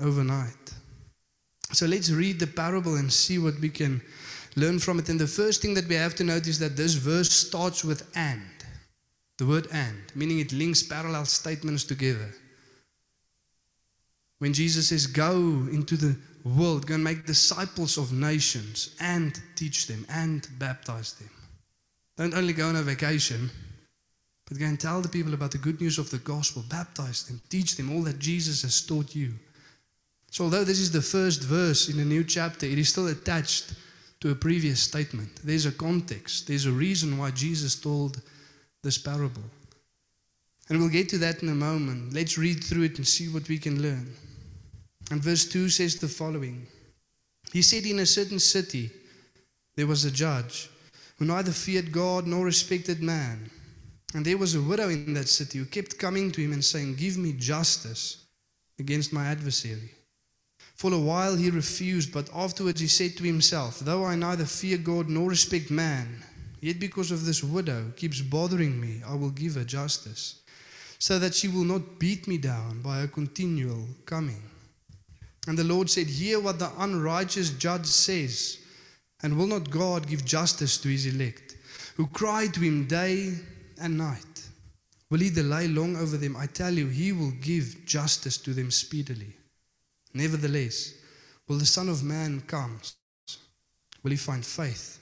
overnight. 0.00 0.74
So 1.72 1.86
let's 1.86 2.10
read 2.10 2.38
the 2.38 2.46
parable 2.46 2.96
and 2.96 3.12
see 3.12 3.38
what 3.38 3.58
we 3.60 3.70
can 3.70 4.00
learn 4.54 4.78
from 4.78 5.00
it. 5.00 5.08
And 5.08 5.18
the 5.18 5.26
first 5.26 5.62
thing 5.62 5.74
that 5.74 5.88
we 5.88 5.96
have 5.96 6.14
to 6.16 6.24
notice 6.24 6.48
is 6.48 6.58
that 6.60 6.76
this 6.76 6.94
verse 6.94 7.30
starts 7.30 7.84
with 7.84 8.08
and. 8.14 8.42
The 9.38 9.46
word 9.46 9.68
and, 9.72 10.02
meaning 10.14 10.38
it 10.38 10.52
links 10.52 10.82
parallel 10.82 11.26
statements 11.26 11.84
together. 11.84 12.34
When 14.38 14.52
Jesus 14.52 14.88
says, 14.88 15.06
Go 15.06 15.36
into 15.70 15.96
the 15.96 16.16
world, 16.44 16.86
go 16.86 16.94
and 16.94 17.04
make 17.04 17.26
disciples 17.26 17.98
of 17.98 18.12
nations 18.12 18.94
and 19.00 19.38
teach 19.54 19.86
them 19.86 20.06
and 20.08 20.46
baptize 20.58 21.14
them. 21.14 21.30
Don't 22.16 22.34
only 22.34 22.52
go 22.52 22.68
on 22.68 22.76
a 22.76 22.82
vacation, 22.82 23.50
but 24.46 24.58
go 24.58 24.66
and 24.66 24.80
tell 24.80 25.00
the 25.00 25.08
people 25.08 25.34
about 25.34 25.50
the 25.50 25.58
good 25.58 25.80
news 25.80 25.98
of 25.98 26.10
the 26.10 26.18
gospel, 26.18 26.64
baptize 26.68 27.24
them, 27.24 27.40
teach 27.50 27.76
them 27.76 27.94
all 27.94 28.02
that 28.02 28.18
Jesus 28.18 28.62
has 28.62 28.80
taught 28.80 29.14
you. 29.14 29.34
So, 30.30 30.44
although 30.44 30.64
this 30.64 30.80
is 30.80 30.92
the 30.92 31.02
first 31.02 31.42
verse 31.42 31.88
in 31.88 31.98
a 31.98 32.04
new 32.04 32.24
chapter, 32.24 32.66
it 32.66 32.78
is 32.78 32.88
still 32.88 33.08
attached 33.08 33.74
to 34.20 34.30
a 34.30 34.34
previous 34.34 34.80
statement. 34.80 35.30
There's 35.44 35.66
a 35.66 35.72
context, 35.72 36.46
there's 36.46 36.66
a 36.66 36.72
reason 36.72 37.18
why 37.18 37.32
Jesus 37.32 37.74
told 37.74 38.22
this 38.86 38.98
parable. 38.98 39.42
And 40.68 40.78
we'll 40.78 40.88
get 40.88 41.08
to 41.10 41.18
that 41.18 41.42
in 41.42 41.48
a 41.48 41.54
moment. 41.54 42.14
Let's 42.14 42.38
read 42.38 42.62
through 42.62 42.84
it 42.84 42.98
and 42.98 43.06
see 43.06 43.28
what 43.28 43.48
we 43.48 43.58
can 43.58 43.82
learn. 43.82 44.14
And 45.10 45.22
verse 45.22 45.44
2 45.46 45.68
says 45.68 45.96
the 45.96 46.08
following 46.08 46.66
He 47.52 47.62
said, 47.62 47.84
In 47.84 47.98
a 47.98 48.06
certain 48.06 48.38
city 48.38 48.90
there 49.74 49.86
was 49.86 50.04
a 50.04 50.10
judge 50.10 50.70
who 51.18 51.24
neither 51.24 51.52
feared 51.52 51.92
God 51.92 52.26
nor 52.26 52.44
respected 52.44 53.02
man. 53.02 53.50
And 54.14 54.24
there 54.24 54.38
was 54.38 54.54
a 54.54 54.62
widow 54.62 54.88
in 54.88 55.14
that 55.14 55.28
city 55.28 55.58
who 55.58 55.64
kept 55.64 55.98
coming 55.98 56.30
to 56.32 56.40
him 56.40 56.52
and 56.52 56.64
saying, 56.64 56.94
Give 56.94 57.18
me 57.18 57.32
justice 57.32 58.24
against 58.78 59.12
my 59.12 59.26
adversary. 59.26 59.92
For 60.76 60.92
a 60.92 60.98
while 60.98 61.36
he 61.36 61.50
refused, 61.50 62.12
but 62.12 62.30
afterwards 62.34 62.80
he 62.80 62.86
said 62.86 63.16
to 63.16 63.24
himself, 63.24 63.80
Though 63.80 64.04
I 64.04 64.14
neither 64.14 64.44
fear 64.44 64.78
God 64.78 65.08
nor 65.08 65.30
respect 65.30 65.70
man, 65.70 66.22
yet 66.66 66.80
because 66.80 67.12
of 67.12 67.24
this 67.24 67.44
widow 67.44 67.92
keeps 67.94 68.20
bothering 68.20 68.80
me, 68.80 69.00
I 69.06 69.14
will 69.14 69.30
give 69.30 69.54
her 69.54 69.62
justice, 69.62 70.40
so 70.98 71.16
that 71.20 71.32
she 71.32 71.46
will 71.46 71.62
not 71.62 72.00
beat 72.00 72.26
me 72.26 72.38
down 72.38 72.82
by 72.82 72.98
her 72.98 73.06
continual 73.06 73.86
coming. 74.04 74.42
And 75.46 75.56
the 75.56 75.62
Lord 75.62 75.88
said, 75.88 76.08
Hear 76.08 76.40
what 76.40 76.58
the 76.58 76.72
unrighteous 76.76 77.50
judge 77.50 77.86
says, 77.86 78.58
and 79.22 79.38
will 79.38 79.46
not 79.46 79.70
God 79.70 80.08
give 80.08 80.24
justice 80.24 80.76
to 80.78 80.88
his 80.88 81.06
elect, 81.06 81.56
who 81.96 82.08
cry 82.08 82.48
to 82.48 82.60
him 82.60 82.88
day 82.88 83.34
and 83.80 83.96
night? 83.96 84.48
Will 85.08 85.20
he 85.20 85.30
delay 85.30 85.68
long 85.68 85.94
over 85.94 86.16
them? 86.16 86.36
I 86.36 86.46
tell 86.46 86.72
you, 86.74 86.88
he 86.88 87.12
will 87.12 87.34
give 87.40 87.86
justice 87.86 88.38
to 88.38 88.52
them 88.52 88.72
speedily. 88.72 89.32
Nevertheless, 90.12 90.94
will 91.46 91.58
the 91.58 91.66
Son 91.66 91.88
of 91.88 92.02
Man 92.02 92.42
come? 92.48 92.80
Will 94.02 94.10
he 94.10 94.16
find 94.16 94.44
faith 94.44 94.98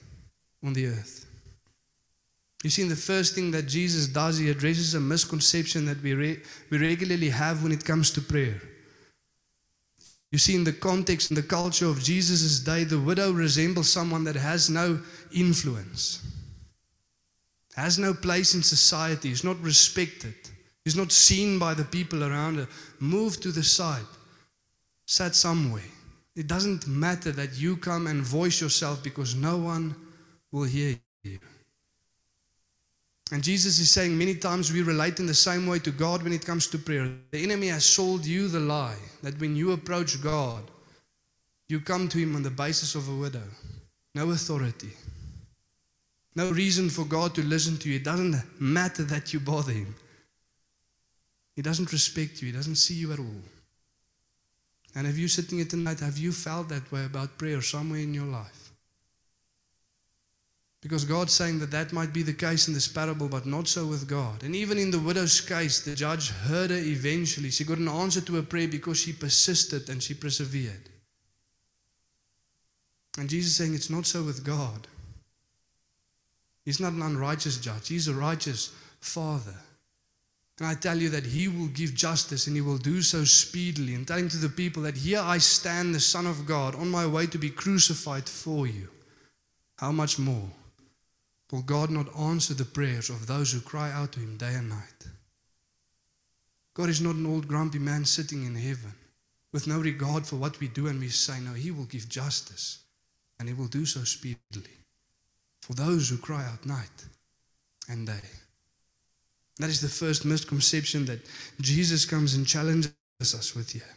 on 0.63 0.73
the 0.73 0.85
earth? 0.85 1.25
You 2.65 2.71
see, 2.71 2.81
the 2.85 2.95
first 2.95 3.35
thing 3.35 3.51
that 3.51 3.67
Jesus 3.67 4.07
does, 4.07 4.39
he 4.39 4.49
addresses 4.49 4.95
a 4.95 4.99
misconception 4.99 5.85
that 5.85 6.01
we, 6.01 6.15
re- 6.15 6.39
we 6.71 6.79
regularly 6.79 7.29
have 7.29 7.61
when 7.61 7.71
it 7.71 7.85
comes 7.85 8.09
to 8.09 8.21
prayer. 8.21 8.59
You 10.31 10.39
see, 10.39 10.55
in 10.55 10.63
the 10.63 10.73
context, 10.73 11.29
and 11.29 11.37
the 11.37 11.43
culture 11.43 11.85
of 11.85 12.01
Jesus' 12.01 12.59
day, 12.59 12.83
the 12.83 12.99
widow 12.99 13.31
resembles 13.31 13.87
someone 13.87 14.23
that 14.23 14.35
has 14.35 14.67
no 14.67 14.99
influence, 15.31 16.25
has 17.75 17.99
no 17.99 18.15
place 18.15 18.55
in 18.55 18.63
society, 18.63 19.29
is 19.29 19.43
not 19.43 19.61
respected, 19.61 20.33
is 20.85 20.95
not 20.95 21.11
seen 21.11 21.59
by 21.59 21.75
the 21.75 21.85
people 21.85 22.23
around 22.23 22.55
her, 22.55 22.67
moved 22.99 23.43
to 23.43 23.51
the 23.51 23.63
side, 23.63 24.09
sat 25.05 25.35
somewhere. 25.35 25.91
It 26.35 26.47
doesn't 26.47 26.87
matter 26.87 27.31
that 27.31 27.59
you 27.59 27.77
come 27.77 28.07
and 28.07 28.23
voice 28.23 28.59
yourself 28.59 29.03
because 29.03 29.35
no 29.35 29.55
one 29.55 29.95
will 30.51 30.63
hear 30.63 30.97
you. 31.21 31.37
And 33.31 33.43
Jesus 33.43 33.79
is 33.79 33.89
saying 33.89 34.17
many 34.17 34.35
times 34.35 34.71
we 34.71 34.83
relate 34.83 35.19
in 35.19 35.25
the 35.25 35.33
same 35.33 35.65
way 35.65 35.79
to 35.79 35.91
God 35.91 36.21
when 36.21 36.33
it 36.33 36.45
comes 36.45 36.67
to 36.67 36.77
prayer. 36.77 37.09
The 37.31 37.43
enemy 37.43 37.67
has 37.67 37.83
sold 37.83 38.25
you 38.25 38.47
the 38.47 38.59
lie 38.59 38.97
that 39.23 39.39
when 39.39 39.55
you 39.55 39.71
approach 39.71 40.21
God, 40.21 40.63
you 41.67 41.79
come 41.79 42.07
to 42.09 42.19
Him 42.19 42.35
on 42.35 42.43
the 42.43 42.51
basis 42.51 42.93
of 42.93 43.09
a 43.09 43.15
widow. 43.15 43.41
No 44.13 44.29
authority. 44.29 44.91
No 46.35 46.51
reason 46.51 46.89
for 46.89 47.03
God 47.05 47.33
to 47.35 47.41
listen 47.41 47.77
to 47.77 47.89
you. 47.89 47.95
It 47.95 48.03
doesn't 48.03 48.35
matter 48.59 49.03
that 49.03 49.33
you 49.33 49.39
bother 49.39 49.71
Him. 49.71 49.95
He 51.55 51.61
doesn't 51.61 51.91
respect 51.91 52.41
you. 52.41 52.47
He 52.47 52.51
doesn't 52.51 52.75
see 52.75 52.93
you 52.93 53.11
at 53.11 53.19
all. 53.19 53.41
And 54.93 55.07
have 55.07 55.17
you're 55.17 55.29
sitting 55.29 55.57
here 55.57 55.67
tonight, 55.67 55.99
have 55.99 56.17
you 56.17 56.31
felt 56.31 56.69
that 56.69 56.91
way 56.91 57.05
about 57.05 57.37
prayer 57.37 57.61
somewhere 57.61 58.01
in 58.01 58.13
your 58.13 58.25
life? 58.25 58.64
Because 60.85 61.03
God's 61.03 61.33
saying 61.33 61.57
that 61.61 61.71
that 61.71 61.93
might 61.93 62.13
be 62.13 62.21
the 62.21 62.31
case 62.31 62.67
in 62.67 62.75
this 62.75 62.87
parable, 62.87 63.27
but 63.27 63.47
not 63.47 63.67
so 63.67 63.87
with 63.87 64.07
God. 64.07 64.43
And 64.43 64.55
even 64.55 64.77
in 64.77 64.91
the 64.91 64.99
widow's 64.99 65.41
case, 65.41 65.79
the 65.81 65.95
judge 65.95 66.29
heard 66.29 66.69
her 66.69 66.77
eventually. 66.77 67.49
She 67.49 67.63
got 67.63 67.79
an 67.79 67.87
answer 67.87 68.21
to 68.21 68.35
her 68.35 68.43
prayer 68.43 68.67
because 68.67 68.99
she 68.99 69.11
persisted 69.11 69.89
and 69.89 70.03
she 70.03 70.13
persevered. 70.13 70.91
And 73.17 73.27
Jesus 73.27 73.49
is 73.49 73.55
saying 73.57 73.73
it's 73.73 73.89
not 73.89 74.05
so 74.05 74.21
with 74.21 74.45
God. 74.45 74.87
He's 76.65 76.79
not 76.79 76.93
an 76.93 77.01
unrighteous 77.01 77.57
judge, 77.57 77.87
He's 77.87 78.07
a 78.07 78.13
righteous 78.13 78.71
Father. 78.99 79.55
And 80.59 80.67
I 80.67 80.75
tell 80.75 80.99
you 80.99 81.09
that 81.09 81.25
He 81.25 81.47
will 81.47 81.69
give 81.69 81.95
justice 81.95 82.45
and 82.45 82.55
He 82.55 82.61
will 82.61 82.77
do 82.77 83.01
so 83.01 83.23
speedily. 83.23 83.95
And 83.95 84.07
telling 84.07 84.29
to 84.29 84.37
the 84.37 84.49
people 84.49 84.83
that 84.83 84.97
here 84.97 85.19
I 85.19 85.39
stand, 85.39 85.95
the 85.95 85.99
Son 85.99 86.27
of 86.27 86.45
God, 86.45 86.75
on 86.75 86.91
my 86.91 87.07
way 87.07 87.25
to 87.25 87.39
be 87.39 87.49
crucified 87.49 88.29
for 88.29 88.67
you. 88.67 88.89
How 89.79 89.91
much 89.91 90.19
more 90.19 90.51
will 91.51 91.61
God 91.61 91.89
not 91.89 92.15
answer 92.17 92.53
the 92.53 92.65
prayers 92.65 93.09
of 93.09 93.27
those 93.27 93.51
who 93.51 93.59
cry 93.59 93.91
out 93.91 94.13
to 94.13 94.19
Him 94.19 94.37
day 94.37 94.53
and 94.53 94.69
night? 94.69 95.07
God 96.73 96.89
is 96.89 97.01
not 97.01 97.15
an 97.15 97.25
old 97.25 97.47
grumpy 97.47 97.79
man 97.79 98.05
sitting 98.05 98.45
in 98.45 98.55
heaven 98.55 98.93
with 99.53 99.67
no 99.67 99.79
regard 99.79 100.25
for 100.25 100.35
what 100.35 100.59
we 100.59 100.67
do 100.67 100.87
and 100.87 100.99
we 100.99 101.07
say. 101.07 101.39
No, 101.39 101.53
He 101.53 101.71
will 101.71 101.85
give 101.85 102.09
justice 102.09 102.79
and 103.39 103.47
He 103.47 103.53
will 103.53 103.67
do 103.67 103.85
so 103.85 104.03
speedily 104.03 104.77
for 105.61 105.73
those 105.73 106.09
who 106.09 106.17
cry 106.17 106.45
out 106.45 106.65
night 106.65 107.05
and 107.87 108.05
day. 108.05 108.21
That 109.59 109.69
is 109.69 109.79
the 109.79 109.87
first 109.87 110.25
misconception 110.25 111.05
that 111.05 111.25
Jesus 111.61 112.05
comes 112.05 112.35
and 112.35 112.45
challenges 112.45 112.91
us 113.21 113.55
with 113.55 113.71
here. 113.71 113.95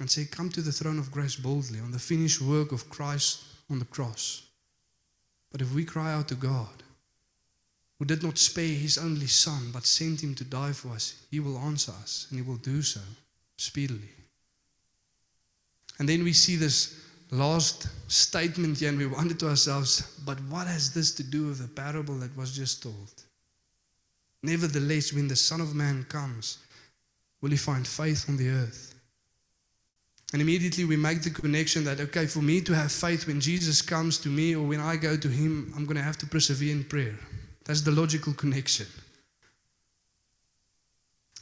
And 0.00 0.10
say, 0.10 0.24
Come 0.24 0.48
to 0.50 0.62
the 0.62 0.72
throne 0.72 0.98
of 0.98 1.12
grace 1.12 1.36
boldly 1.36 1.80
on 1.80 1.90
the 1.90 1.98
finished 1.98 2.40
work 2.40 2.72
of 2.72 2.88
Christ 2.88 3.44
on 3.70 3.78
the 3.78 3.84
cross. 3.84 4.48
But 5.52 5.60
if 5.60 5.72
we 5.72 5.84
cry 5.84 6.12
out 6.12 6.28
to 6.28 6.34
God, 6.34 6.82
who 7.98 8.06
did 8.06 8.22
not 8.22 8.38
spare 8.38 8.64
his 8.74 8.98
only 8.98 9.28
Son, 9.28 9.70
but 9.72 9.86
sent 9.86 10.22
him 10.22 10.34
to 10.34 10.44
die 10.44 10.72
for 10.72 10.88
us, 10.88 11.24
he 11.30 11.38
will 11.38 11.58
answer 11.58 11.92
us, 12.02 12.26
and 12.30 12.40
he 12.40 12.44
will 12.44 12.56
do 12.56 12.82
so 12.82 13.00
speedily. 13.56 14.08
And 15.98 16.08
then 16.08 16.24
we 16.24 16.32
see 16.32 16.56
this 16.56 17.00
last 17.30 17.88
statement 18.10 18.78
here, 18.78 18.88
and 18.88 18.98
we 18.98 19.06
wonder 19.06 19.34
to 19.34 19.50
ourselves, 19.50 20.18
but 20.24 20.40
what 20.48 20.66
has 20.66 20.92
this 20.92 21.14
to 21.14 21.22
do 21.22 21.46
with 21.46 21.60
the 21.60 21.68
parable 21.68 22.16
that 22.16 22.36
was 22.36 22.56
just 22.56 22.82
told? 22.82 23.22
Nevertheless, 24.42 25.12
when 25.12 25.28
the 25.28 25.36
Son 25.36 25.60
of 25.60 25.74
Man 25.74 26.04
comes, 26.08 26.58
will 27.40 27.50
he 27.50 27.56
find 27.56 27.86
faith 27.86 28.28
on 28.28 28.36
the 28.36 28.48
earth? 28.48 28.91
And 30.32 30.40
immediately 30.40 30.84
we 30.86 30.96
make 30.96 31.22
the 31.22 31.30
connection 31.30 31.84
that, 31.84 32.00
okay, 32.00 32.26
for 32.26 32.40
me 32.40 32.62
to 32.62 32.74
have 32.74 32.90
faith 32.90 33.26
when 33.26 33.40
Jesus 33.40 33.82
comes 33.82 34.16
to 34.18 34.28
me 34.28 34.56
or 34.56 34.66
when 34.66 34.80
I 34.80 34.96
go 34.96 35.16
to 35.16 35.28
him, 35.28 35.72
I'm 35.76 35.84
going 35.84 35.96
to 35.96 36.02
have 36.02 36.16
to 36.18 36.26
persevere 36.26 36.72
in 36.72 36.84
prayer. 36.84 37.18
That's 37.64 37.82
the 37.82 37.90
logical 37.90 38.32
connection. 38.32 38.86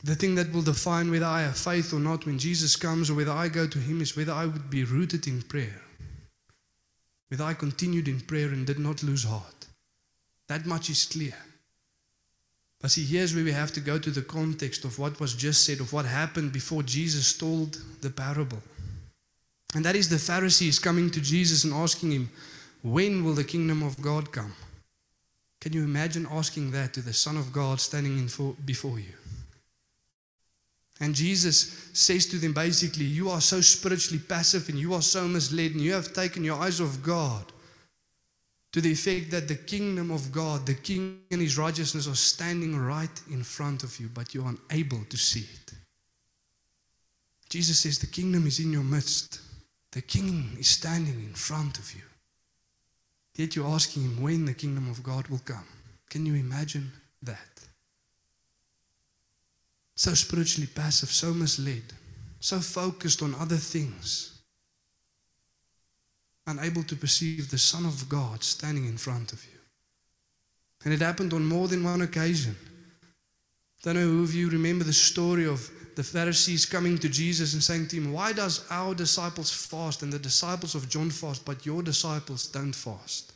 The 0.03 0.15
thing 0.15 0.35
that 0.37 0.53
will 0.53 0.63
define 0.63 1.11
whether 1.11 1.27
I 1.27 1.43
have 1.43 1.57
faith 1.57 1.93
or 1.93 2.01
not 2.01 2.27
when 2.27 2.39
Jesus 2.39 2.75
comes 2.75 3.11
or 3.11 3.15
whether 3.15 3.33
I 3.33 3.49
go 3.49 3.67
to 3.67 3.79
him 3.79 4.01
is 4.01 4.17
whether 4.17 4.33
I 4.33 4.47
would 4.47 4.71
be 4.71 4.85
rooted 4.85 5.27
in 5.29 5.43
prayer. 5.43 5.83
Whether 7.29 7.45
I 7.45 7.55
continued 7.55 8.09
in 8.09 8.21
prayer 8.21 8.49
and 8.49 8.67
did 8.67 8.79
not 8.79 9.03
lose 9.05 9.25
heart. 9.25 9.67
That 10.49 10.67
much 10.67 10.91
is 10.91 11.05
clear. 11.05 11.37
But 12.81 12.91
see, 12.91 13.05
here's 13.05 13.35
where 13.35 13.45
we 13.45 13.53
have 13.53 13.73
to 13.75 13.81
go 13.81 13.99
to 13.99 14.11
the 14.11 14.23
context 14.23 14.85
of 14.85 14.99
what 14.99 15.21
was 15.21 15.35
just 15.35 15.65
said, 15.65 15.81
of 15.81 15.93
what 15.93 16.07
happened 16.07 16.53
before 16.53 16.83
Jesus 16.83 17.37
told 17.37 17.79
the 18.01 18.11
parable. 18.11 18.59
And 19.75 19.85
that 19.85 19.97
is 19.97 20.09
the 20.09 20.19
Pharisees 20.19 20.79
coming 20.79 21.11
to 21.11 21.21
Jesus 21.21 21.65
and 21.65 21.73
asking 21.73 22.13
him, 22.13 22.31
When 22.83 23.25
will 23.25 23.35
the 23.35 23.45
kingdom 23.45 23.83
of 23.83 24.01
God 24.01 24.33
come? 24.33 24.53
Can 25.61 25.73
you 25.73 25.85
imagine 25.85 26.27
asking 26.31 26.71
that 26.73 26.95
to 26.95 27.03
the 27.03 27.13
Son 27.13 27.37
of 27.37 27.53
God 27.53 27.81
standing 27.81 28.19
in 28.19 28.29
for, 28.29 28.55
before 28.65 28.99
you? 28.99 29.13
And 31.01 31.15
Jesus 31.15 31.91
says 31.93 32.27
to 32.27 32.37
them 32.37 32.53
basically, 32.53 33.05
You 33.05 33.31
are 33.31 33.41
so 33.41 33.61
spiritually 33.61 34.23
passive 34.27 34.69
and 34.69 34.79
you 34.79 34.93
are 34.95 35.03
so 35.03 35.27
misled, 35.27 35.73
and 35.73 35.81
you 35.81 35.93
have 35.93 36.13
taken 36.13 36.45
your 36.45 36.59
eyes 36.59 36.81
off 36.81 37.03
God 37.03 37.45
to 38.73 38.81
the 38.81 38.93
effect 38.93 39.31
that 39.31 39.49
the 39.49 39.57
kingdom 39.57 40.11
of 40.11 40.31
God, 40.31 40.67
the 40.67 40.75
king 40.75 41.21
and 41.31 41.41
his 41.41 41.59
righteousness 41.59 42.07
are 42.07 42.15
standing 42.15 42.77
right 42.79 43.21
in 43.31 43.43
front 43.43 43.83
of 43.83 43.99
you, 43.99 44.09
but 44.13 44.35
you're 44.35 44.55
unable 44.71 45.05
to 45.05 45.17
see 45.17 45.41
it. 45.41 45.73
Jesus 47.49 47.81
says, 47.81 47.99
The 47.99 48.07
kingdom 48.07 48.47
is 48.47 48.61
in 48.61 48.73
your 48.73 48.85
midst, 48.85 49.41
the 49.93 50.03
king 50.03 50.57
is 50.59 50.69
standing 50.69 51.21
in 51.21 51.35
front 51.35 51.79
of 51.79 51.93
you. 51.95 52.03
Yet 53.35 53.57
you're 53.57 53.67
asking 53.67 54.03
him 54.03 54.23
when 54.23 54.45
the 54.45 54.55
kingdom 54.55 54.91
of 54.91 55.03
God 55.03 55.29
will 55.29 55.41
come. 55.45 55.67
Can 56.09 56.27
you 56.27 56.35
imagine 56.35 56.91
that? 57.23 57.39
So 59.95 60.15
spiritually 60.15 60.69
passive, 60.73 61.11
so 61.11 61.33
misled, 61.33 61.93
so 62.41 62.61
focused 62.61 63.23
on 63.23 63.35
other 63.35 63.57
things 63.57 64.41
unable 66.47 66.83
to 66.83 66.97
perceive 66.97 67.51
the 67.51 67.59
Son 67.59 67.87
of 67.87 68.09
God 68.09 68.43
standing 68.43 68.87
in 68.87 68.97
front 68.97 69.33
of 69.33 69.45
you. 69.45 69.59
And 70.85 70.93
it 70.93 71.01
happened 71.01 71.33
on 71.33 71.45
more 71.45 71.69
than 71.69 71.85
one 71.85 72.03
occasion. 72.03 72.57
Don't 73.83 73.95
know 73.95 74.01
who 74.01 74.25
of 74.25 74.35
you 74.35 74.51
remember 74.51 74.85
the 74.85 74.93
story 74.93 75.47
of 75.47 75.71
the 75.97 76.03
Pharisees 76.03 76.67
coming 76.67 76.99
to 76.99 77.09
Jesus 77.09 77.55
and 77.55 77.63
saying 77.63 77.89
to 77.89 77.97
him, 77.97 78.13
Why 78.13 78.33
does 78.33 78.67
our 78.71 78.95
disciples 78.95 79.51
fast 79.51 80.03
and 80.03 80.13
the 80.13 80.19
disciples 80.19 80.75
of 80.75 80.89
John 80.89 81.11
fast, 81.11 81.45
but 81.45 81.67
your 81.67 81.83
disciples 81.83 82.47
don't 82.47 82.75
fast? 82.75 83.33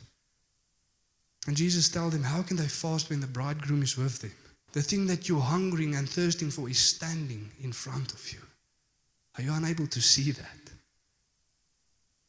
And 1.47 1.55
Jesus 1.55 1.89
told 1.89 2.13
them, 2.13 2.23
How 2.23 2.41
can 2.41 2.57
they 2.57 2.67
fast 2.67 3.09
when 3.09 3.19
the 3.19 3.27
bridegroom 3.27 3.83
is 3.83 3.97
with 3.97 4.19
them? 4.19 4.31
The 4.73 4.81
thing 4.81 5.07
that 5.07 5.29
you're 5.29 5.39
hungering 5.39 5.95
and 5.95 6.09
thirsting 6.09 6.51
for 6.51 6.69
is 6.69 6.79
standing 6.79 7.49
in 7.61 7.71
front 7.71 8.13
of 8.13 8.33
you. 8.33 8.39
Are 9.37 9.43
you 9.43 9.53
unable 9.53 9.87
to 9.87 10.01
see 10.01 10.31
that? 10.31 10.59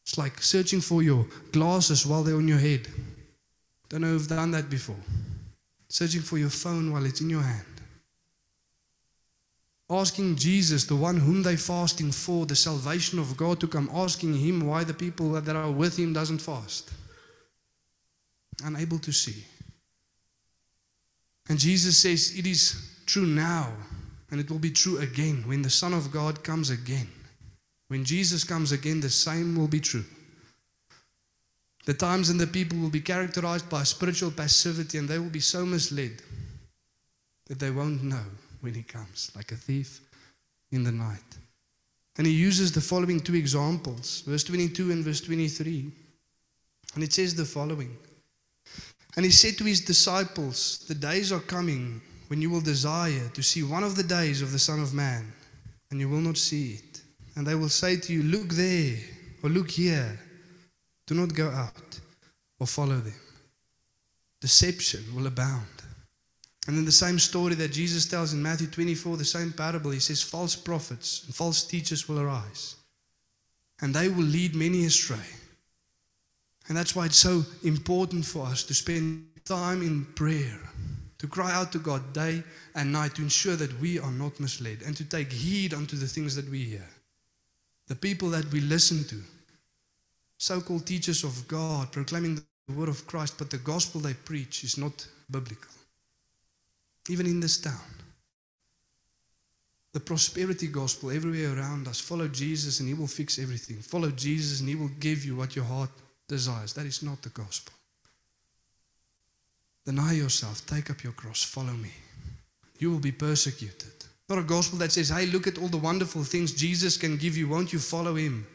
It's 0.02 0.16
like 0.16 0.40
searching 0.40 0.80
for 0.80 1.02
your 1.02 1.26
glasses 1.50 2.06
while 2.06 2.22
they're 2.22 2.36
on 2.36 2.46
your 2.46 2.58
head. 2.58 2.86
Don't 3.88 4.02
know 4.02 4.14
if 4.14 4.20
you've 4.22 4.28
done 4.28 4.52
that 4.52 4.70
before. 4.70 4.96
Searching 5.88 6.20
for 6.20 6.38
your 6.38 6.50
phone 6.50 6.92
while 6.92 7.04
it's 7.04 7.20
in 7.20 7.30
your 7.30 7.42
hand. 7.42 7.75
Asking 9.88 10.34
Jesus, 10.34 10.84
the 10.84 10.96
one 10.96 11.16
whom 11.16 11.42
they're 11.42 11.56
fasting 11.56 12.10
for, 12.10 12.44
the 12.44 12.56
salvation 12.56 13.20
of 13.20 13.36
God 13.36 13.60
to 13.60 13.68
come, 13.68 13.88
asking 13.94 14.34
him 14.34 14.66
why 14.66 14.82
the 14.82 14.94
people 14.94 15.30
that 15.32 15.54
are 15.54 15.70
with 15.70 15.96
him 15.96 16.12
doesn't 16.12 16.40
fast. 16.40 16.90
Unable 18.64 18.98
to 18.98 19.12
see. 19.12 19.44
And 21.48 21.58
Jesus 21.58 21.98
says, 21.98 22.36
It 22.36 22.46
is 22.46 22.96
true 23.06 23.26
now, 23.26 23.72
and 24.32 24.40
it 24.40 24.50
will 24.50 24.58
be 24.58 24.72
true 24.72 24.98
again 24.98 25.44
when 25.46 25.62
the 25.62 25.70
Son 25.70 25.94
of 25.94 26.10
God 26.10 26.42
comes 26.42 26.70
again. 26.70 27.08
When 27.86 28.04
Jesus 28.04 28.42
comes 28.42 28.72
again, 28.72 29.00
the 29.00 29.10
same 29.10 29.56
will 29.56 29.68
be 29.68 29.78
true. 29.78 30.04
The 31.84 31.94
times 31.94 32.30
and 32.30 32.40
the 32.40 32.48
people 32.48 32.78
will 32.78 32.90
be 32.90 33.00
characterized 33.00 33.70
by 33.70 33.84
spiritual 33.84 34.32
passivity 34.32 34.98
and 34.98 35.08
they 35.08 35.20
will 35.20 35.30
be 35.30 35.38
so 35.38 35.64
misled 35.64 36.20
that 37.46 37.60
they 37.60 37.70
won't 37.70 38.02
know 38.02 38.24
when 38.60 38.74
he 38.74 38.82
comes, 38.82 39.30
like 39.34 39.52
a 39.52 39.56
thief 39.56 40.00
in 40.72 40.84
the 40.84 40.92
night. 40.92 41.38
And 42.18 42.26
he 42.26 42.32
uses 42.32 42.72
the 42.72 42.80
following 42.80 43.20
two 43.20 43.34
examples, 43.34 44.22
verse 44.26 44.44
22 44.44 44.90
and 44.90 45.04
verse 45.04 45.20
23. 45.20 45.92
And 46.94 47.04
it 47.04 47.12
says 47.12 47.34
the 47.34 47.44
following 47.44 47.96
And 49.16 49.24
he 49.24 49.30
said 49.30 49.58
to 49.58 49.64
his 49.64 49.82
disciples, 49.82 50.84
The 50.88 50.94
days 50.94 51.30
are 51.32 51.40
coming 51.40 52.00
when 52.28 52.40
you 52.40 52.50
will 52.50 52.62
desire 52.62 53.28
to 53.34 53.42
see 53.42 53.62
one 53.62 53.84
of 53.84 53.96
the 53.96 54.02
days 54.02 54.42
of 54.42 54.52
the 54.52 54.58
Son 54.58 54.80
of 54.80 54.94
Man, 54.94 55.32
and 55.90 56.00
you 56.00 56.08
will 56.08 56.20
not 56.20 56.38
see 56.38 56.74
it 56.74 56.96
and 57.36 57.46
they 57.46 57.54
will 57.54 57.68
say 57.68 57.96
to 57.96 58.12
you, 58.12 58.22
Look 58.22 58.48
there, 58.48 58.96
or 59.42 59.50
look 59.50 59.70
here. 59.70 60.18
Do 61.06 61.14
not 61.14 61.34
go 61.34 61.48
out 61.50 62.00
or 62.58 62.66
follow 62.66 62.96
them. 62.96 63.14
Deception 64.40 65.04
will 65.14 65.26
abound. 65.26 65.75
And 66.66 66.76
in 66.76 66.84
the 66.84 66.92
same 66.92 67.18
story 67.18 67.54
that 67.54 67.72
Jesus 67.72 68.06
tells 68.06 68.32
in 68.32 68.42
Matthew 68.42 68.66
24, 68.66 69.16
the 69.16 69.24
same 69.24 69.52
parable, 69.52 69.92
he 69.92 70.00
says, 70.00 70.22
False 70.22 70.56
prophets 70.56 71.22
and 71.26 71.34
false 71.34 71.62
teachers 71.62 72.08
will 72.08 72.18
arise, 72.18 72.76
and 73.80 73.94
they 73.94 74.08
will 74.08 74.24
lead 74.24 74.54
many 74.54 74.84
astray. 74.84 75.28
And 76.68 76.76
that's 76.76 76.96
why 76.96 77.06
it's 77.06 77.16
so 77.16 77.44
important 77.62 78.24
for 78.24 78.46
us 78.46 78.64
to 78.64 78.74
spend 78.74 79.26
time 79.44 79.82
in 79.82 80.04
prayer, 80.16 80.58
to 81.18 81.28
cry 81.28 81.52
out 81.52 81.70
to 81.72 81.78
God 81.78 82.12
day 82.12 82.42
and 82.74 82.92
night 82.92 83.14
to 83.14 83.22
ensure 83.22 83.54
that 83.54 83.80
we 83.80 84.00
are 84.00 84.10
not 84.10 84.40
misled, 84.40 84.82
and 84.84 84.96
to 84.96 85.04
take 85.04 85.30
heed 85.30 85.72
unto 85.72 85.96
the 85.96 86.08
things 86.08 86.34
that 86.34 86.50
we 86.50 86.64
hear 86.64 86.88
the 87.86 87.94
people 87.94 88.28
that 88.30 88.50
we 88.52 88.60
listen 88.60 89.04
to, 89.04 89.22
so 90.38 90.60
called 90.60 90.86
teachers 90.86 91.24
of 91.24 91.46
God 91.46 91.92
proclaiming 91.92 92.42
the 92.66 92.74
word 92.74 92.88
of 92.88 93.06
Christ, 93.06 93.34
but 93.38 93.50
the 93.50 93.58
gospel 93.58 94.00
they 94.00 94.14
preach 94.14 94.64
is 94.64 94.76
not 94.76 95.06
biblical. 95.30 95.70
Even 97.08 97.26
in 97.26 97.40
this 97.40 97.58
town, 97.58 97.96
the 99.92 100.00
prosperity 100.00 100.66
gospel 100.66 101.10
everywhere 101.10 101.56
around 101.56 101.88
us. 101.88 102.00
Follow 102.00 102.28
Jesus 102.28 102.80
and 102.80 102.88
he 102.88 102.94
will 102.94 103.06
fix 103.06 103.38
everything. 103.38 103.78
Follow 103.78 104.10
Jesus 104.10 104.60
and 104.60 104.68
he 104.68 104.74
will 104.74 104.90
give 105.00 105.24
you 105.24 105.36
what 105.36 105.56
your 105.56 105.64
heart 105.64 105.88
desires. 106.28 106.74
That 106.74 106.84
is 106.84 107.02
not 107.02 107.22
the 107.22 107.30
gospel. 107.30 107.72
Deny 109.86 110.12
yourself, 110.12 110.66
take 110.66 110.90
up 110.90 111.02
your 111.02 111.14
cross, 111.14 111.42
follow 111.42 111.72
me. 111.72 111.92
You 112.78 112.90
will 112.90 112.98
be 112.98 113.12
persecuted. 113.12 113.92
Not 114.28 114.38
a 114.38 114.42
gospel 114.42 114.78
that 114.80 114.92
says, 114.92 115.08
hey, 115.08 115.26
look 115.26 115.46
at 115.46 115.56
all 115.56 115.68
the 115.68 115.78
wonderful 115.78 116.24
things 116.24 116.52
Jesus 116.52 116.98
can 116.98 117.16
give 117.16 117.36
you. 117.36 117.48
Won't 117.48 117.72
you 117.72 117.78
follow 117.78 118.16
him? 118.16 118.46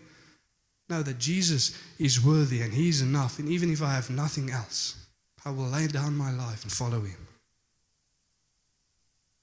No, 0.90 1.02
that 1.02 1.18
Jesus 1.18 1.76
is 1.98 2.24
worthy 2.24 2.62
and 2.62 2.74
he 2.74 2.90
is 2.90 3.02
enough. 3.02 3.40
And 3.40 3.48
even 3.48 3.72
if 3.72 3.82
I 3.82 3.94
have 3.94 4.10
nothing 4.10 4.52
else, 4.52 5.08
I 5.44 5.50
will 5.50 5.70
lay 5.70 5.88
down 5.88 6.16
my 6.16 6.32
life 6.32 6.64
and 6.64 6.72
follow 6.72 7.00
him. 7.00 7.28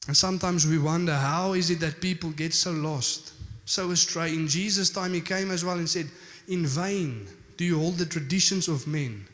And 0.06 0.16
sometimes 0.16 0.66
we 0.66 0.78
wonder 0.78 1.14
how 1.14 1.52
is 1.52 1.70
it 1.70 1.80
that 1.80 2.00
people 2.00 2.30
get 2.30 2.54
so 2.54 2.70
lost, 2.70 3.32
so 3.64 3.90
astray. 3.90 4.32
In 4.32 4.48
Jesus' 4.48 4.90
time, 4.90 5.12
he 5.12 5.20
came 5.20 5.50
as 5.50 5.64
well 5.64 5.76
and 5.76 5.88
said, 5.88 6.06
In 6.46 6.66
vain 6.66 7.26
do 7.56 7.64
you 7.64 7.78
hold 7.78 7.98
the 7.98 8.06
traditions 8.06 8.68
of 8.68 8.86
men 8.86 9.26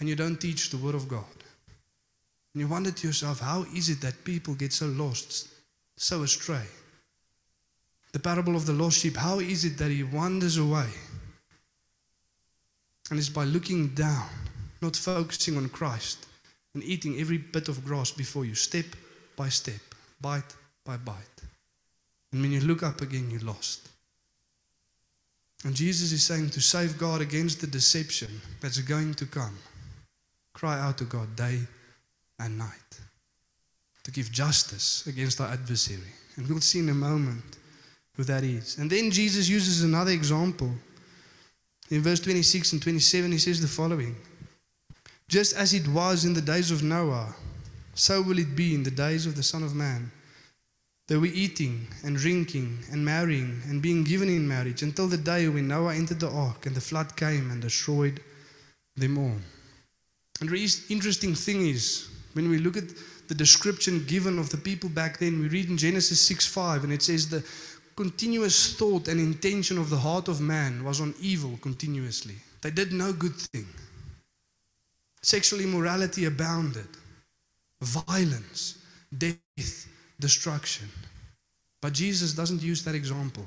and 0.00 0.08
you 0.08 0.16
don't 0.16 0.40
teach 0.40 0.70
the 0.70 0.76
word 0.76 0.94
of 0.94 1.08
God. 1.08 1.24
And 2.54 2.60
you 2.60 2.68
wonder 2.68 2.90
to 2.90 3.06
yourself, 3.06 3.40
how 3.40 3.64
is 3.74 3.88
it 3.88 4.00
that 4.00 4.24
people 4.24 4.54
get 4.54 4.72
so 4.72 4.86
lost, 4.86 5.48
so 5.96 6.22
astray? 6.22 6.66
The 8.12 8.18
parable 8.18 8.56
of 8.56 8.66
the 8.66 8.72
lost 8.72 8.98
sheep, 8.98 9.16
how 9.16 9.38
is 9.38 9.64
it 9.64 9.78
that 9.78 9.90
he 9.90 10.02
wanders 10.02 10.56
away? 10.56 10.88
And 13.10 13.18
it's 13.18 13.28
by 13.28 13.44
looking 13.44 13.88
down, 13.88 14.28
not 14.80 14.96
focusing 14.96 15.56
on 15.56 15.68
Christ, 15.68 16.26
and 16.74 16.82
eating 16.82 17.18
every 17.20 17.38
bit 17.38 17.68
of 17.68 17.84
grass 17.84 18.10
before 18.10 18.44
you, 18.44 18.54
step 18.54 18.86
by 19.38 19.48
step, 19.48 19.80
bite 20.20 20.54
by 20.84 20.96
bite. 20.98 21.38
And 22.32 22.42
when 22.42 22.52
you 22.52 22.60
look 22.60 22.82
up 22.82 23.00
again, 23.00 23.30
you're 23.30 23.40
lost. 23.40 23.88
And 25.64 25.74
Jesus 25.74 26.12
is 26.12 26.22
saying 26.22 26.50
to 26.50 26.60
safeguard 26.60 27.22
against 27.22 27.60
the 27.60 27.66
deception 27.66 28.40
that's 28.60 28.78
going 28.80 29.14
to 29.14 29.26
come, 29.26 29.56
cry 30.52 30.78
out 30.78 30.98
to 30.98 31.04
God 31.04 31.34
day 31.36 31.60
and 32.38 32.58
night 32.58 33.00
to 34.04 34.10
give 34.10 34.30
justice 34.30 35.06
against 35.06 35.40
our 35.40 35.48
adversary. 35.48 36.12
And 36.36 36.46
we'll 36.48 36.60
see 36.60 36.80
in 36.80 36.88
a 36.88 36.94
moment 36.94 37.58
who 38.14 38.24
that 38.24 38.44
is. 38.44 38.78
And 38.78 38.90
then 38.90 39.10
Jesus 39.10 39.48
uses 39.48 39.82
another 39.82 40.12
example. 40.12 40.70
In 41.90 42.02
verse 42.02 42.20
26 42.20 42.74
and 42.74 42.82
27, 42.82 43.32
he 43.32 43.38
says 43.38 43.60
the 43.60 43.68
following 43.68 44.16
Just 45.28 45.56
as 45.56 45.74
it 45.74 45.88
was 45.88 46.24
in 46.24 46.34
the 46.34 46.40
days 46.40 46.70
of 46.70 46.82
Noah, 46.82 47.34
so 47.98 48.22
will 48.22 48.38
it 48.38 48.54
be 48.54 48.74
in 48.74 48.84
the 48.84 48.92
days 48.92 49.26
of 49.26 49.34
the 49.34 49.42
Son 49.42 49.64
of 49.64 49.74
Man. 49.74 50.12
They 51.08 51.16
were 51.16 51.26
eating 51.26 51.88
and 52.04 52.16
drinking 52.16 52.78
and 52.92 53.04
marrying 53.04 53.60
and 53.68 53.82
being 53.82 54.04
given 54.04 54.28
in 54.28 54.46
marriage 54.46 54.82
until 54.82 55.08
the 55.08 55.16
day 55.16 55.48
when 55.48 55.66
Noah 55.66 55.96
entered 55.96 56.20
the 56.20 56.30
ark 56.30 56.66
and 56.66 56.76
the 56.76 56.80
flood 56.80 57.16
came 57.16 57.50
and 57.50 57.60
destroyed 57.60 58.20
them 58.94 59.18
all. 59.18 59.38
And 60.40 60.48
the 60.48 60.70
interesting 60.90 61.34
thing 61.34 61.66
is, 61.66 62.08
when 62.34 62.48
we 62.48 62.58
look 62.58 62.76
at 62.76 62.84
the 63.26 63.34
description 63.34 64.04
given 64.06 64.38
of 64.38 64.50
the 64.50 64.58
people 64.58 64.90
back 64.90 65.18
then, 65.18 65.40
we 65.40 65.48
read 65.48 65.68
in 65.68 65.76
Genesis 65.76 66.20
6 66.20 66.46
5, 66.46 66.84
and 66.84 66.92
it 66.92 67.02
says, 67.02 67.28
The 67.28 67.44
continuous 67.96 68.74
thought 68.74 69.08
and 69.08 69.18
intention 69.18 69.76
of 69.76 69.90
the 69.90 69.96
heart 69.96 70.28
of 70.28 70.40
man 70.40 70.84
was 70.84 71.00
on 71.00 71.14
evil 71.20 71.58
continuously. 71.62 72.36
They 72.62 72.70
did 72.70 72.92
no 72.92 73.12
good 73.12 73.34
thing. 73.34 73.66
Sexual 75.20 75.60
immorality 75.60 76.26
abounded, 76.26 76.86
violence, 77.80 78.78
death, 79.16 79.86
destruction. 80.18 80.88
But 81.80 81.92
Jesus 81.92 82.32
doesn't 82.32 82.62
use 82.62 82.82
that 82.84 82.94
example. 82.94 83.44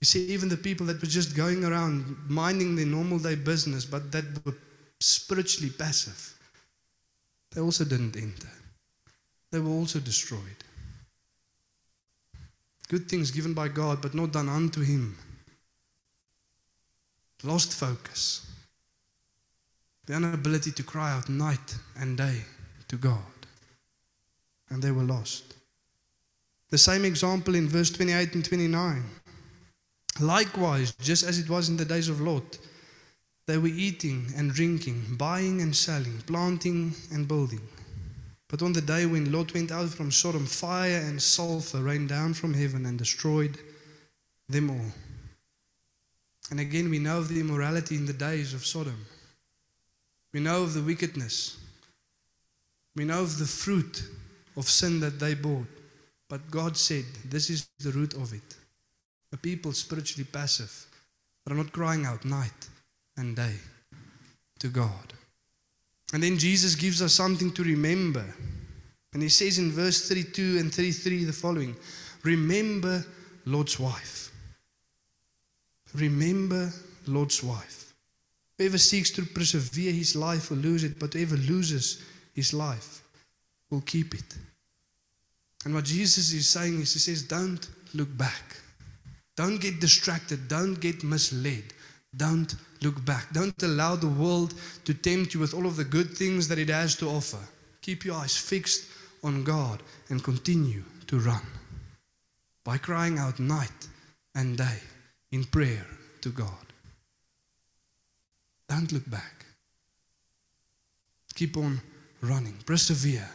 You 0.00 0.06
see, 0.06 0.26
even 0.26 0.48
the 0.48 0.56
people 0.56 0.86
that 0.86 1.00
were 1.00 1.08
just 1.08 1.34
going 1.34 1.64
around 1.64 2.16
minding 2.28 2.76
their 2.76 2.86
normal 2.86 3.18
day 3.18 3.34
business, 3.34 3.84
but 3.84 4.12
that 4.12 4.24
were 4.44 4.54
spiritually 5.00 5.70
passive, 5.70 6.38
they 7.52 7.60
also 7.60 7.84
didn't 7.84 8.16
enter. 8.16 8.48
They 9.50 9.60
were 9.60 9.70
also 9.70 10.00
destroyed. 10.00 10.64
Good 12.88 13.08
things 13.08 13.30
given 13.30 13.54
by 13.54 13.68
God, 13.68 14.02
but 14.02 14.14
not 14.14 14.32
done 14.32 14.48
unto 14.48 14.82
Him. 14.82 15.16
Lost 17.42 17.72
focus. 17.72 18.46
The 20.06 20.14
inability 20.14 20.70
to 20.72 20.82
cry 20.82 21.12
out 21.12 21.28
night 21.28 21.76
and 21.98 22.16
day 22.16 22.42
to 22.88 22.96
God. 22.96 23.18
And 24.70 24.82
they 24.82 24.90
were 24.90 25.02
lost. 25.02 25.54
The 26.70 26.78
same 26.78 27.04
example 27.04 27.54
in 27.54 27.68
verse 27.68 27.90
28 27.90 28.34
and 28.34 28.44
29. 28.44 29.04
Likewise, 30.20 30.92
just 31.00 31.24
as 31.24 31.38
it 31.38 31.48
was 31.48 31.68
in 31.68 31.76
the 31.76 31.84
days 31.84 32.08
of 32.08 32.20
Lot, 32.20 32.58
they 33.46 33.58
were 33.58 33.68
eating 33.68 34.26
and 34.36 34.52
drinking, 34.52 35.02
buying 35.18 35.60
and 35.60 35.74
selling, 35.74 36.18
planting 36.26 36.94
and 37.12 37.28
building. 37.28 37.60
But 38.48 38.62
on 38.62 38.72
the 38.72 38.80
day 38.80 39.06
when 39.06 39.32
Lot 39.32 39.52
went 39.52 39.72
out 39.72 39.90
from 39.90 40.10
Sodom, 40.10 40.46
fire 40.46 41.02
and 41.04 41.20
sulfur 41.20 41.82
rained 41.82 42.08
down 42.08 42.34
from 42.34 42.54
heaven 42.54 42.86
and 42.86 42.98
destroyed 42.98 43.58
them 44.48 44.70
all. 44.70 44.92
And 46.50 46.60
again, 46.60 46.90
we 46.90 46.98
know 46.98 47.18
of 47.18 47.28
the 47.28 47.40
immorality 47.40 47.96
in 47.96 48.06
the 48.06 48.12
days 48.12 48.54
of 48.54 48.66
Sodom. 48.66 49.06
We 50.32 50.40
know 50.40 50.62
of 50.62 50.74
the 50.74 50.82
wickedness. 50.82 51.56
We 52.96 53.04
know 53.04 53.22
of 53.22 53.38
the 53.38 53.46
fruit 53.46 54.04
of 54.56 54.68
sin 54.68 55.00
that 55.00 55.18
they 55.18 55.34
bore. 55.34 55.66
But 56.28 56.50
God 56.50 56.76
said, 56.76 57.04
This 57.28 57.50
is 57.50 57.68
the 57.78 57.90
root 57.90 58.14
of 58.14 58.32
it. 58.32 58.56
A 59.32 59.36
people 59.36 59.72
spiritually 59.72 60.28
passive, 60.30 60.86
that 61.44 61.52
are 61.52 61.56
not 61.56 61.72
crying 61.72 62.06
out 62.06 62.24
night 62.24 62.68
and 63.16 63.36
day 63.36 63.54
to 64.60 64.68
God. 64.68 65.12
And 66.12 66.22
then 66.22 66.38
Jesus 66.38 66.74
gives 66.74 67.02
us 67.02 67.14
something 67.14 67.52
to 67.52 67.64
remember. 67.64 68.24
And 69.12 69.22
he 69.22 69.28
says 69.28 69.58
in 69.58 69.70
verse 69.70 70.08
32 70.08 70.58
and 70.58 70.72
33 70.72 71.24
the 71.24 71.32
following 71.32 71.76
Remember 72.22 73.04
Lord's 73.44 73.78
wife. 73.78 74.32
Remember 75.94 76.72
Lord's 77.06 77.42
wife. 77.42 77.92
Whoever 78.58 78.78
seeks 78.78 79.10
to 79.12 79.22
persevere 79.22 79.92
his 79.92 80.16
life 80.16 80.50
will 80.50 80.58
lose 80.58 80.84
it, 80.84 80.98
but 80.98 81.12
whoever 81.12 81.36
loses 81.36 82.02
his 82.34 82.52
life 82.52 83.02
will 83.70 83.80
keep 83.80 84.14
it. 84.14 84.36
And 85.64 85.74
what 85.74 85.84
Jesus 85.84 86.32
is 86.32 86.48
saying 86.48 86.80
is, 86.80 86.92
He 86.92 86.98
says, 86.98 87.22
Don't 87.22 87.66
look 87.94 88.14
back. 88.16 88.56
Don't 89.36 89.60
get 89.60 89.80
distracted. 89.80 90.46
Don't 90.48 90.74
get 90.80 91.02
misled. 91.02 91.64
Don't 92.16 92.54
look 92.82 93.04
back. 93.04 93.32
Don't 93.32 93.60
allow 93.62 93.96
the 93.96 94.08
world 94.08 94.54
to 94.84 94.94
tempt 94.94 95.34
you 95.34 95.40
with 95.40 95.54
all 95.54 95.66
of 95.66 95.76
the 95.76 95.84
good 95.84 96.10
things 96.10 96.46
that 96.48 96.58
it 96.58 96.68
has 96.68 96.94
to 96.96 97.08
offer. 97.08 97.40
Keep 97.80 98.04
your 98.04 98.16
eyes 98.16 98.36
fixed 98.36 98.84
on 99.24 99.42
God 99.42 99.82
and 100.10 100.22
continue 100.22 100.84
to 101.06 101.18
run 101.18 101.42
by 102.62 102.78
crying 102.78 103.18
out 103.18 103.40
night 103.40 103.88
and 104.34 104.56
day 104.56 104.78
in 105.32 105.44
prayer 105.44 105.86
to 106.20 106.28
God. 106.28 106.66
Don't 108.68 108.92
look 108.92 109.08
back. 109.10 109.44
Keep 111.34 111.56
on 111.56 111.80
running. 112.24 112.56
Persevere. 112.66 113.28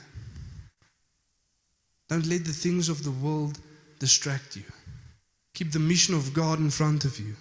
Don't 2.10 2.26
let 2.26 2.46
the 2.46 2.54
things 2.54 2.90
of 2.90 3.04
the 3.04 3.12
world 3.12 3.60
distract 4.00 4.56
you. 4.56 4.64
Keep 5.54 5.72
the 5.72 5.80
mission 5.80 6.16
of 6.16 6.34
God 6.34 6.60
in 6.60 6.70
front 6.70 7.06
of 7.06 7.20
you. 7.20 7.36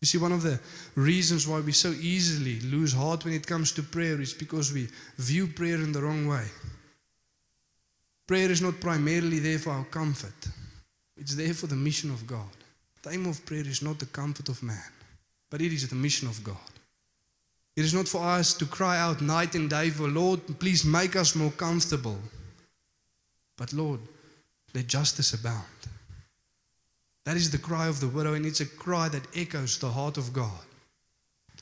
You 0.00 0.06
see, 0.06 0.18
one 0.18 0.32
of 0.32 0.42
the 0.42 0.58
reasons 0.96 1.46
why 1.46 1.60
we 1.60 1.72
so 1.72 1.90
easily 1.92 2.58
lose 2.60 2.92
heart 2.92 3.24
when 3.24 3.34
it 3.34 3.46
comes 3.46 3.70
to 3.72 3.82
prayer 3.82 4.20
is 4.20 4.34
because 4.34 4.72
we 4.72 4.88
view 5.16 5.46
prayer 5.46 5.76
in 5.76 5.92
the 5.92 6.02
wrong 6.02 6.26
way. 6.26 6.44
Prayer 8.26 8.50
is 8.50 8.60
not 8.60 8.80
primarily 8.80 9.38
there 9.38 9.58
for 9.58 9.70
our 9.70 9.84
comfort, 9.84 10.48
it's 11.16 11.36
there 11.36 11.54
for 11.54 11.68
the 11.68 11.76
mission 11.76 12.10
of 12.10 12.26
God. 12.26 12.50
The 13.02 13.10
aim 13.10 13.26
of 13.26 13.44
prayer 13.46 13.66
is 13.66 13.82
not 13.82 13.98
the 13.98 14.06
comfort 14.06 14.48
of 14.48 14.62
man, 14.62 14.92
but 15.50 15.60
it 15.60 15.72
is 15.72 15.88
the 15.88 15.94
mission 15.94 16.28
of 16.28 16.42
God. 16.42 16.56
It 17.76 17.84
is 17.84 17.94
not 17.94 18.08
for 18.08 18.22
us 18.22 18.52
to 18.54 18.66
cry 18.66 18.98
out 18.98 19.22
night 19.22 19.54
and 19.54 19.70
day 19.70 19.90
for 19.90 20.08
Lord, 20.08 20.40
please 20.58 20.84
make 20.84 21.16
us 21.16 21.34
more 21.34 21.50
comfortable. 21.52 22.18
But 23.56 23.72
Lord, 23.72 24.00
let 24.74 24.86
justice 24.86 25.32
abound. 25.32 25.64
That 27.24 27.36
is 27.36 27.50
the 27.50 27.58
cry 27.58 27.86
of 27.86 28.00
the 28.00 28.08
widow, 28.08 28.34
and 28.34 28.44
it's 28.44 28.60
a 28.60 28.66
cry 28.66 29.08
that 29.08 29.36
echoes 29.36 29.78
the 29.78 29.90
heart 29.90 30.16
of 30.16 30.32
God. 30.32 30.50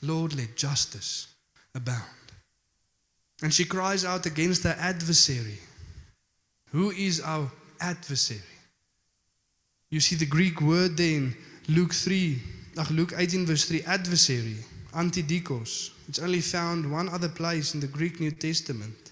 Lord, 0.01 0.35
let 0.35 0.57
justice 0.57 1.27
abound. 1.75 2.01
And 3.43 3.53
she 3.53 3.65
cries 3.65 4.03
out 4.03 4.25
against 4.25 4.63
her 4.63 4.75
adversary. 4.79 5.59
Who 6.71 6.91
is 6.91 7.21
our 7.21 7.51
adversary? 7.79 8.39
You 9.89 9.99
see 9.99 10.15
the 10.15 10.25
Greek 10.25 10.61
word 10.61 10.97
there 10.97 11.17
in 11.17 11.35
Luke 11.67 11.93
3, 11.93 12.41
Luke 12.89 13.13
18, 13.15 13.45
verse 13.45 13.65
3, 13.65 13.83
adversary, 13.83 14.57
antidikos. 14.93 15.91
It's 16.07 16.19
only 16.19 16.41
found 16.41 16.91
one 16.91 17.09
other 17.09 17.29
place 17.29 17.73
in 17.73 17.79
the 17.79 17.87
Greek 17.87 18.19
New 18.19 18.31
Testament, 18.31 19.11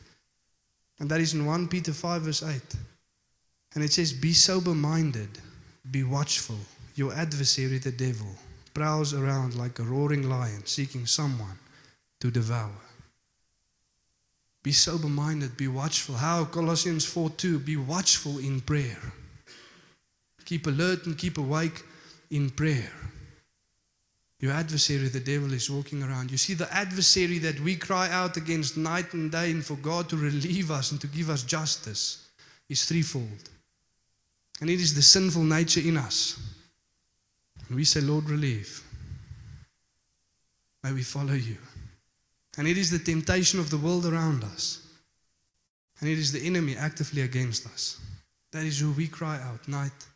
and 0.99 1.09
that 1.09 1.21
is 1.21 1.33
in 1.33 1.45
1 1.45 1.67
Peter 1.67 1.93
5, 1.93 2.21
verse 2.23 2.43
8. 2.43 2.61
And 3.75 3.83
it 3.83 3.93
says, 3.93 4.11
Be 4.13 4.33
sober 4.33 4.73
minded, 4.73 5.29
be 5.89 6.03
watchful. 6.03 6.59
Your 6.95 7.13
adversary, 7.13 7.77
the 7.77 7.91
devil, 7.91 8.35
prowls 8.73 9.13
around 9.13 9.55
like 9.55 9.79
a 9.79 9.83
roaring 9.83 10.29
lion 10.29 10.65
seeking 10.65 11.05
someone 11.05 11.57
to 12.19 12.29
devour. 12.29 12.81
Be 14.61 14.73
sober 14.73 15.07
minded, 15.07 15.55
be 15.55 15.67
watchful. 15.67 16.15
How? 16.15 16.43
Colossians 16.45 17.05
4 17.05 17.29
2 17.29 17.59
Be 17.59 17.77
watchful 17.77 18.39
in 18.39 18.59
prayer. 18.61 19.13
Keep 20.43 20.67
alert 20.67 21.05
and 21.05 21.17
keep 21.17 21.37
awake 21.37 21.83
in 22.29 22.49
prayer. 22.49 22.91
Your 24.39 24.53
adversary, 24.53 25.09
the 25.09 25.19
devil, 25.19 25.51
is 25.51 25.69
walking 25.69 26.01
around. 26.01 26.31
You 26.31 26.37
see, 26.37 26.53
the 26.53 26.73
adversary 26.73 27.39
that 27.39 27.59
we 27.59 27.75
cry 27.75 28.09
out 28.09 28.37
against 28.37 28.77
night 28.77 29.13
and 29.13 29.31
day 29.31 29.51
and 29.51 29.65
for 29.65 29.75
God 29.75 30.07
to 30.09 30.17
relieve 30.17 30.71
us 30.71 30.91
and 30.91 31.01
to 31.01 31.07
give 31.07 31.29
us 31.29 31.43
justice 31.43 32.29
is 32.69 32.85
threefold. 32.85 33.49
And 34.61 34.69
it 34.69 34.79
is 34.79 34.95
the 34.95 35.01
sinful 35.01 35.43
nature 35.43 35.81
in 35.81 35.97
us. 35.97 36.39
And 37.67 37.75
we 37.75 37.83
say, 37.83 37.99
Lord, 37.99 38.29
relieve. 38.29 38.81
May 40.83 40.93
we 40.93 41.03
follow 41.03 41.33
you. 41.33 41.57
And 42.57 42.67
it 42.67 42.77
is 42.77 42.91
the 42.91 42.99
temptation 42.99 43.59
of 43.59 43.69
the 43.69 43.77
world 43.77 44.05
around 44.05 44.43
us. 44.43 44.85
And 45.99 46.09
it 46.09 46.17
is 46.17 46.31
the 46.31 46.45
enemy 46.45 46.77
actively 46.77 47.21
against 47.23 47.65
us. 47.67 47.99
That 48.51 48.63
is 48.63 48.79
who 48.79 48.91
we 48.91 49.07
cry 49.07 49.39
out 49.41 49.67
night 49.67 50.07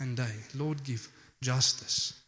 and 0.00 0.16
day. 0.16 0.34
Lord, 0.56 0.82
give 0.82 1.08
justice. 1.40 2.19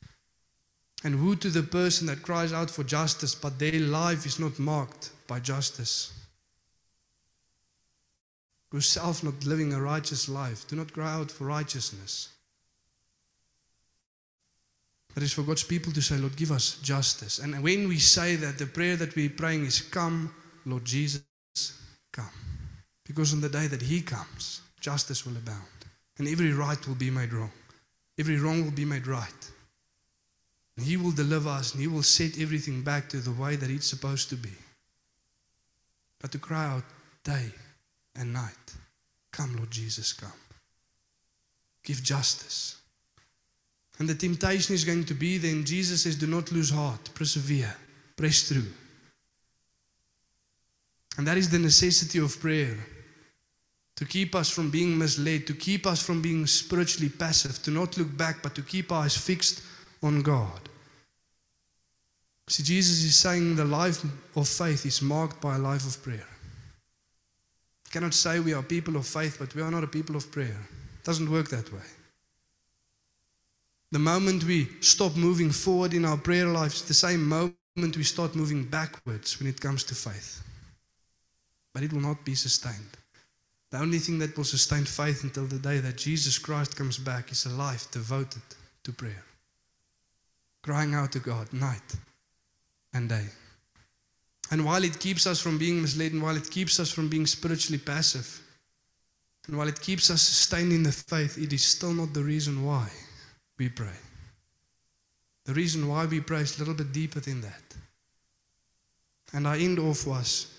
And 1.04 1.24
woe 1.24 1.34
to 1.34 1.48
the 1.48 1.62
person 1.62 2.06
that 2.06 2.22
cries 2.22 2.52
out 2.52 2.70
for 2.70 2.84
justice, 2.84 3.34
but 3.34 3.58
their 3.58 3.80
life 3.80 4.24
is 4.24 4.38
not 4.38 4.58
marked 4.58 5.10
by 5.26 5.40
justice. 5.40 6.12
Yourself 8.72 9.22
not 9.22 9.44
living 9.44 9.72
a 9.72 9.80
righteous 9.80 10.28
life. 10.28 10.66
Do 10.68 10.76
not 10.76 10.92
cry 10.92 11.12
out 11.12 11.30
for 11.30 11.44
righteousness. 11.44 12.28
That 15.14 15.22
is 15.22 15.32
for 15.32 15.42
God's 15.42 15.64
people 15.64 15.92
to 15.92 16.00
say, 16.00 16.16
Lord, 16.16 16.36
give 16.36 16.52
us 16.52 16.78
justice. 16.82 17.38
And 17.38 17.62
when 17.62 17.88
we 17.88 17.98
say 17.98 18.36
that, 18.36 18.58
the 18.58 18.66
prayer 18.66 18.96
that 18.96 19.14
we're 19.14 19.28
praying 19.28 19.66
is, 19.66 19.80
Come, 19.80 20.34
Lord 20.64 20.84
Jesus, 20.84 21.22
come. 22.12 22.30
Because 23.04 23.34
on 23.34 23.42
the 23.42 23.48
day 23.48 23.66
that 23.66 23.82
He 23.82 24.00
comes, 24.00 24.62
justice 24.80 25.26
will 25.26 25.36
abound. 25.36 25.60
And 26.18 26.28
every 26.28 26.52
right 26.52 26.86
will 26.88 26.94
be 26.94 27.10
made 27.10 27.32
wrong. 27.32 27.52
Every 28.18 28.38
wrong 28.38 28.64
will 28.64 28.72
be 28.72 28.84
made 28.84 29.06
right. 29.06 29.51
And 30.76 30.86
He 30.86 30.96
will 30.96 31.12
deliver 31.12 31.50
us 31.50 31.72
and 31.72 31.80
He 31.80 31.88
will 31.88 32.02
set 32.02 32.38
everything 32.38 32.82
back 32.82 33.08
to 33.10 33.18
the 33.18 33.32
way 33.32 33.56
that 33.56 33.70
it's 33.70 33.86
supposed 33.86 34.28
to 34.30 34.36
be. 34.36 34.52
But 36.20 36.32
to 36.32 36.38
cry 36.38 36.66
out 36.66 36.84
day 37.24 37.50
and 38.16 38.32
night, 38.32 38.74
Come, 39.32 39.56
Lord 39.56 39.70
Jesus, 39.70 40.12
come. 40.12 40.30
Give 41.82 42.02
justice. 42.02 42.76
And 43.98 44.08
the 44.08 44.14
temptation 44.14 44.74
is 44.74 44.84
going 44.84 45.04
to 45.06 45.14
be 45.14 45.38
then 45.38 45.64
Jesus 45.64 46.02
says, 46.02 46.16
Do 46.16 46.26
not 46.26 46.52
lose 46.52 46.70
heart, 46.70 47.10
persevere, 47.14 47.74
press 48.16 48.42
through. 48.48 48.66
And 51.18 51.26
that 51.26 51.36
is 51.36 51.50
the 51.50 51.58
necessity 51.58 52.18
of 52.18 52.40
prayer 52.40 52.76
to 53.96 54.04
keep 54.04 54.34
us 54.34 54.48
from 54.50 54.70
being 54.70 54.96
misled, 54.96 55.46
to 55.46 55.54
keep 55.54 55.86
us 55.86 56.02
from 56.02 56.22
being 56.22 56.46
spiritually 56.46 57.10
passive, 57.10 57.62
to 57.62 57.70
not 57.70 57.98
look 57.98 58.16
back, 58.16 58.42
but 58.42 58.54
to 58.54 58.62
keep 58.62 58.90
our 58.90 59.04
eyes 59.04 59.16
fixed 59.16 59.62
on 60.02 60.22
God. 60.22 60.68
See, 62.48 62.62
Jesus 62.62 63.02
is 63.04 63.16
saying 63.16 63.56
the 63.56 63.64
life 63.64 64.04
of 64.36 64.48
faith 64.48 64.84
is 64.84 65.00
marked 65.00 65.40
by 65.40 65.56
a 65.56 65.58
life 65.58 65.86
of 65.86 66.02
prayer. 66.02 66.28
You 67.86 67.90
cannot 67.90 68.14
say 68.14 68.40
we 68.40 68.52
are 68.52 68.62
people 68.62 68.96
of 68.96 69.06
faith, 69.06 69.36
but 69.38 69.54
we 69.54 69.62
are 69.62 69.70
not 69.70 69.84
a 69.84 69.86
people 69.86 70.16
of 70.16 70.30
prayer. 70.32 70.58
It 70.98 71.04
doesn't 71.04 71.30
work 71.30 71.48
that 71.50 71.72
way. 71.72 71.88
The 73.92 73.98
moment 73.98 74.44
we 74.44 74.68
stop 74.80 75.16
moving 75.16 75.50
forward 75.50 75.94
in 75.94 76.04
our 76.04 76.16
prayer 76.16 76.46
lives, 76.46 76.82
the 76.82 76.94
same 76.94 77.28
moment 77.28 77.96
we 77.96 78.02
start 78.02 78.34
moving 78.34 78.64
backwards 78.64 79.38
when 79.38 79.48
it 79.48 79.60
comes 79.60 79.84
to 79.84 79.94
faith. 79.94 80.42
But 81.74 81.82
it 81.82 81.92
will 81.92 82.00
not 82.00 82.24
be 82.24 82.34
sustained. 82.34 82.96
The 83.70 83.78
only 83.78 83.98
thing 83.98 84.18
that 84.18 84.36
will 84.36 84.44
sustain 84.44 84.84
faith 84.84 85.24
until 85.24 85.46
the 85.46 85.58
day 85.58 85.78
that 85.78 85.96
Jesus 85.96 86.38
Christ 86.38 86.76
comes 86.76 86.98
back 86.98 87.32
is 87.32 87.46
a 87.46 87.50
life 87.50 87.90
devoted 87.90 88.42
to 88.84 88.92
prayer. 88.92 89.24
Crying 90.62 90.94
out 90.94 91.12
to 91.12 91.18
God 91.18 91.52
night 91.52 91.96
and 92.94 93.08
day. 93.08 93.26
And 94.50 94.64
while 94.64 94.84
it 94.84 94.98
keeps 95.00 95.26
us 95.26 95.40
from 95.40 95.58
being 95.58 95.80
misled, 95.80 96.12
and 96.12 96.22
while 96.22 96.36
it 96.36 96.50
keeps 96.50 96.78
us 96.78 96.90
from 96.90 97.08
being 97.08 97.26
spiritually 97.26 97.78
passive, 97.78 98.40
and 99.46 99.56
while 99.56 99.66
it 99.66 99.80
keeps 99.80 100.10
us 100.10 100.22
sustained 100.22 100.72
in 100.72 100.82
the 100.82 100.92
faith, 100.92 101.38
it 101.38 101.52
is 101.52 101.64
still 101.64 101.92
not 101.92 102.12
the 102.12 102.22
reason 102.22 102.64
why 102.64 102.88
we 103.58 103.68
pray. 103.68 103.98
The 105.44 105.54
reason 105.54 105.88
why 105.88 106.06
we 106.06 106.20
pray 106.20 106.40
is 106.40 106.56
a 106.56 106.60
little 106.60 106.74
bit 106.74 106.92
deeper 106.92 107.18
than 107.18 107.40
that. 107.40 107.76
And 109.32 109.48
I 109.48 109.58
end 109.58 109.78
off 109.78 110.06
was 110.06 110.54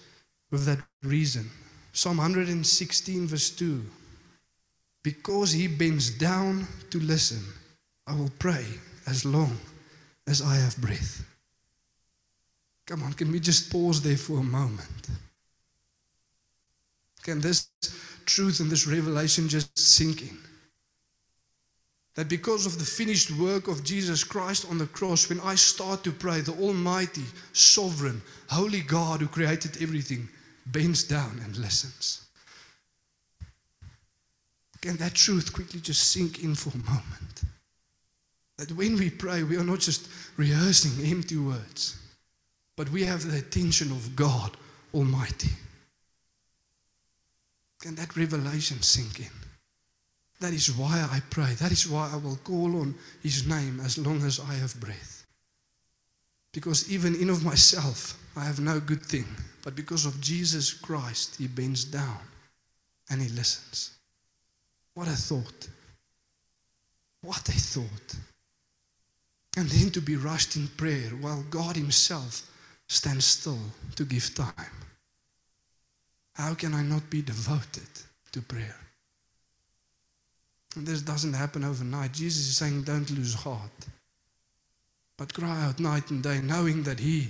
with 0.52 0.66
that 0.66 0.80
reason. 1.04 1.50
Psalm 1.94 2.18
116, 2.18 3.28
verse 3.28 3.52
2. 3.52 3.82
Because 5.04 5.52
he 5.52 5.68
bends 5.68 6.10
down 6.10 6.68
to 6.90 7.00
listen, 7.00 7.44
I 8.08 8.16
will 8.16 8.32
pray 8.40 8.66
as 9.06 9.24
long 9.24 9.58
as 10.28 10.42
I 10.42 10.56
have 10.56 10.78
breath. 10.78 11.26
Come 12.86 13.04
on, 13.04 13.14
can 13.14 13.32
we 13.32 13.40
just 13.40 13.72
pause 13.72 14.02
there 14.02 14.18
for 14.18 14.40
a 14.40 14.44
moment? 14.44 15.08
Can 17.24 17.40
this 17.40 17.70
truth 18.26 18.60
and 18.60 18.70
this 18.70 18.88
revelation 18.88 19.48
just 19.48 19.78
sink 19.78 20.22
in? 20.22 20.38
That 22.16 22.30
because 22.30 22.66
of 22.66 22.78
the 22.78 22.86
finished 22.86 23.32
work 23.32 23.68
of 23.68 23.84
Jesus 23.84 24.24
Christ 24.24 24.70
on 24.70 24.78
the 24.78 24.86
cross, 24.86 25.30
when 25.30 25.40
I 25.40 25.56
start 25.56 26.04
to 26.04 26.12
pray, 26.12 26.42
the 26.42 26.54
Almighty, 26.54 27.24
Sovereign, 27.54 28.22
Holy 28.50 28.82
God 28.82 29.22
who 29.22 29.28
created 29.28 29.82
everything 29.82 30.28
bends 30.68 31.04
down 31.04 31.42
and 31.44 31.58
listens. 31.58 32.28
Can 34.82 34.98
that 34.98 35.16
truth 35.16 35.54
quickly 35.54 35.80
just 35.80 36.12
sink 36.12 36.44
in 36.44 36.56
for 36.56 36.70
a 36.70 36.92
moment? 36.92 37.44
That 38.58 38.72
when 38.74 38.98
we 38.98 39.10
pray, 39.10 39.44
we 39.44 39.58
are 39.58 39.64
not 39.64 39.80
just 39.80 40.08
rehearsing 40.38 41.06
empty 41.10 41.38
words, 41.38 41.98
but 42.76 42.90
we 42.92 43.04
have 43.04 43.30
the 43.30 43.38
attention 43.38 43.92
of 43.92 44.16
God 44.16 44.56
Almighty. 44.94 45.50
Can 47.82 47.96
that 47.96 48.16
revelation 48.16 48.82
sink 48.82 49.20
in? 49.20 49.32
That 50.40 50.54
is 50.54 50.76
why 50.76 51.08
I 51.12 51.22
pray. 51.30 51.54
That 51.54 51.72
is 51.72 51.88
why 51.88 52.10
I 52.14 52.18
will 52.18 52.38
call 52.44 52.80
on 52.82 52.96
His 53.22 53.48
name 53.48 53.80
as 53.80 53.98
long 53.98 54.22
as 54.24 54.40
I 54.40 54.54
have 54.54 54.80
breath. 54.80 55.26
Because 56.52 56.92
even 56.92 57.16
in 57.16 57.30
of 57.30 57.44
myself, 57.44 58.20
I 58.36 58.46
have 58.46 58.60
no 58.60 58.80
good 58.80 59.02
thing. 59.02 59.26
But 59.64 59.76
because 59.76 60.06
of 60.06 60.20
Jesus 60.22 60.74
Christ, 60.74 61.38
He 61.38 61.48
bends 61.48 61.86
down 61.86 62.20
and 63.10 63.22
He 63.22 63.30
listens. 63.30 63.92
What 64.94 65.08
a 65.08 65.12
thought. 65.12 65.70
What 67.22 67.48
a 67.50 67.54
thought. 67.54 68.16
And 69.56 69.70
then 69.70 69.92
to 69.92 70.02
be 70.02 70.16
rushed 70.16 70.56
in 70.56 70.68
prayer 70.68 71.10
while 71.22 71.44
God 71.50 71.76
Himself 71.76 72.50
stands 72.88 73.26
still 73.26 73.60
to 73.96 74.04
give 74.04 74.34
time. 74.34 74.72
How 76.34 76.56
can 76.56 76.74
I 76.74 76.82
not 76.82 77.10
be 77.10 77.22
devoted 77.22 77.90
to 78.32 78.42
prayer? 78.42 78.76
And 80.76 80.88
this 80.88 81.02
doesn't 81.02 81.34
happen 81.34 81.64
overnight. 81.64 82.14
Jesus 82.14 82.48
is 82.48 82.58
saying, 82.58 82.84
don't 82.84 83.10
lose 83.12 83.36
heart. 83.36 83.70
But 85.18 85.34
cry 85.34 85.64
out 85.66 85.80
night 85.80 86.10
and 86.10 86.24
day, 86.24 86.42
knowing 86.42 86.82
that 86.84 87.00
He 87.00 87.30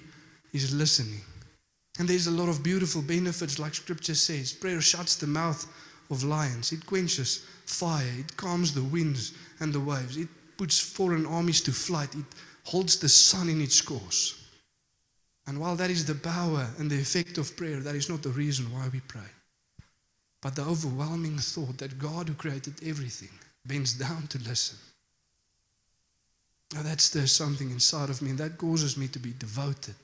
is 0.53 0.73
listening. 0.73 1.19
And 1.99 2.07
there's 2.07 2.27
a 2.27 2.31
lot 2.31 2.47
of 2.47 2.63
beautiful 2.63 3.01
benefits, 3.01 3.59
like 3.59 3.75
Scripture 3.75 4.15
says. 4.15 4.53
Prayer 4.53 4.79
shuts 4.79 5.17
the 5.17 5.27
mouth 5.27 5.67
of 6.09 6.23
lions, 6.23 6.71
it 6.71 6.85
quenches 6.85 7.45
fire, 7.65 8.07
it 8.17 8.35
calms 8.37 8.73
the 8.73 8.83
winds 8.83 9.33
and 9.59 9.73
the 9.73 9.79
waves, 9.79 10.17
it 10.17 10.27
puts 10.57 10.79
foreign 10.79 11.25
armies 11.25 11.61
to 11.61 11.71
flight, 11.71 12.13
it 12.15 12.25
holds 12.63 12.97
the 12.97 13.09
sun 13.09 13.49
in 13.49 13.61
its 13.61 13.81
course. 13.81 14.39
And 15.45 15.59
while 15.59 15.75
that 15.75 15.89
is 15.89 16.05
the 16.05 16.15
power 16.15 16.67
and 16.79 16.89
the 16.89 16.99
effect 16.99 17.37
of 17.37 17.55
prayer, 17.57 17.79
that 17.81 17.95
is 17.95 18.09
not 18.09 18.23
the 18.23 18.29
reason 18.29 18.71
why 18.71 18.87
we 18.91 19.01
pray. 19.01 19.21
But 20.41 20.55
the 20.55 20.63
overwhelming 20.63 21.37
thought 21.37 21.77
that 21.79 21.99
God, 21.99 22.29
who 22.29 22.35
created 22.35 22.75
everything, 22.85 23.29
bends 23.65 23.93
down 23.93 24.27
to 24.27 24.37
listen. 24.39 24.77
Now, 26.73 26.81
that 26.83 27.01
stirs 27.01 27.31
something 27.31 27.69
inside 27.69 28.09
of 28.09 28.21
me, 28.21 28.31
and 28.31 28.39
that 28.39 28.57
causes 28.57 28.97
me 28.97 29.07
to 29.09 29.19
be 29.19 29.33
devoted. 29.37 29.95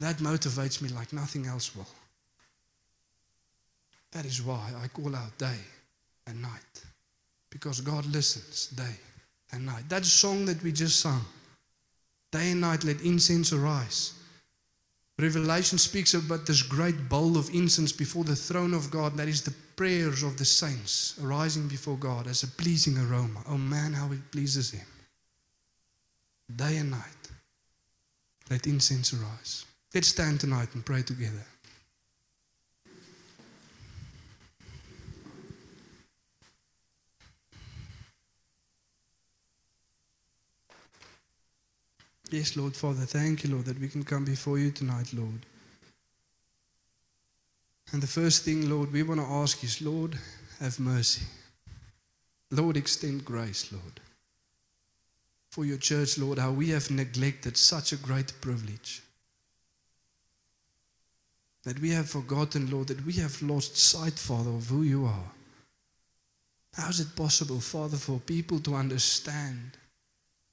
That 0.00 0.18
motivates 0.18 0.82
me 0.82 0.88
like 0.88 1.12
nothing 1.12 1.46
else 1.46 1.74
will. 1.76 1.86
That 4.12 4.24
is 4.24 4.42
why 4.42 4.72
I 4.82 4.88
call 4.88 5.14
out 5.14 5.36
day 5.38 5.58
and 6.26 6.40
night. 6.40 6.84
Because 7.50 7.80
God 7.80 8.06
listens 8.06 8.68
day 8.68 8.96
and 9.52 9.66
night. 9.66 9.88
That 9.88 10.04
song 10.04 10.44
that 10.46 10.62
we 10.62 10.72
just 10.72 11.00
sung, 11.00 11.24
day 12.32 12.52
and 12.52 12.60
night 12.60 12.84
let 12.84 13.00
incense 13.00 13.52
arise. 13.52 14.14
Revelation 15.18 15.78
speaks 15.78 16.14
about 16.14 16.46
this 16.46 16.62
great 16.62 17.08
bowl 17.08 17.36
of 17.36 17.50
incense 17.50 17.90
before 17.90 18.22
the 18.22 18.36
throne 18.36 18.72
of 18.72 18.90
God. 18.90 19.16
That 19.16 19.26
is 19.26 19.42
the 19.42 19.54
prayers 19.74 20.22
of 20.22 20.38
the 20.38 20.44
saints 20.44 21.18
arising 21.22 21.66
before 21.66 21.96
God 21.96 22.28
as 22.28 22.44
a 22.44 22.48
pleasing 22.48 22.96
aroma. 22.96 23.42
Oh 23.48 23.58
man, 23.58 23.92
how 23.94 24.12
it 24.12 24.30
pleases 24.30 24.70
Him. 24.70 24.86
Day 26.54 26.76
and 26.76 26.92
night, 26.92 27.28
let 28.48 28.66
incense 28.66 29.12
arise. 29.12 29.64
Let's 29.92 30.08
stand 30.08 30.40
tonight 30.40 30.68
and 30.74 30.86
pray 30.86 31.02
together. 31.02 31.44
Yes, 42.30 42.56
Lord 42.56 42.76
Father, 42.76 43.06
thank 43.06 43.44
you, 43.44 43.50
Lord, 43.50 43.64
that 43.64 43.80
we 43.80 43.88
can 43.88 44.04
come 44.04 44.24
before 44.24 44.58
you 44.58 44.70
tonight, 44.70 45.14
Lord. 45.14 45.46
And 47.92 48.02
the 48.02 48.06
first 48.06 48.44
thing, 48.44 48.68
Lord, 48.68 48.92
we 48.92 49.02
want 49.02 49.20
to 49.20 49.26
ask 49.26 49.64
is, 49.64 49.80
Lord, 49.80 50.18
have 50.60 50.78
mercy. 50.78 51.24
Lord, 52.50 52.76
extend 52.76 53.24
grace, 53.24 53.72
Lord. 53.72 54.00
For 55.50 55.64
your 55.64 55.78
church, 55.78 56.18
Lord, 56.18 56.38
how 56.38 56.50
we 56.50 56.68
have 56.70 56.90
neglected 56.90 57.56
such 57.56 57.92
a 57.92 57.96
great 57.96 58.38
privilege. 58.42 59.02
That 61.64 61.80
we 61.80 61.90
have 61.90 62.10
forgotten, 62.10 62.70
Lord, 62.70 62.88
that 62.88 63.06
we 63.06 63.14
have 63.14 63.40
lost 63.40 63.78
sight, 63.78 64.18
Father, 64.18 64.50
of 64.50 64.68
who 64.68 64.82
you 64.82 65.06
are. 65.06 65.30
How 66.74 66.90
is 66.90 67.00
it 67.00 67.16
possible, 67.16 67.60
Father, 67.60 67.96
for 67.96 68.18
people 68.20 68.60
to 68.60 68.74
understand 68.74 69.78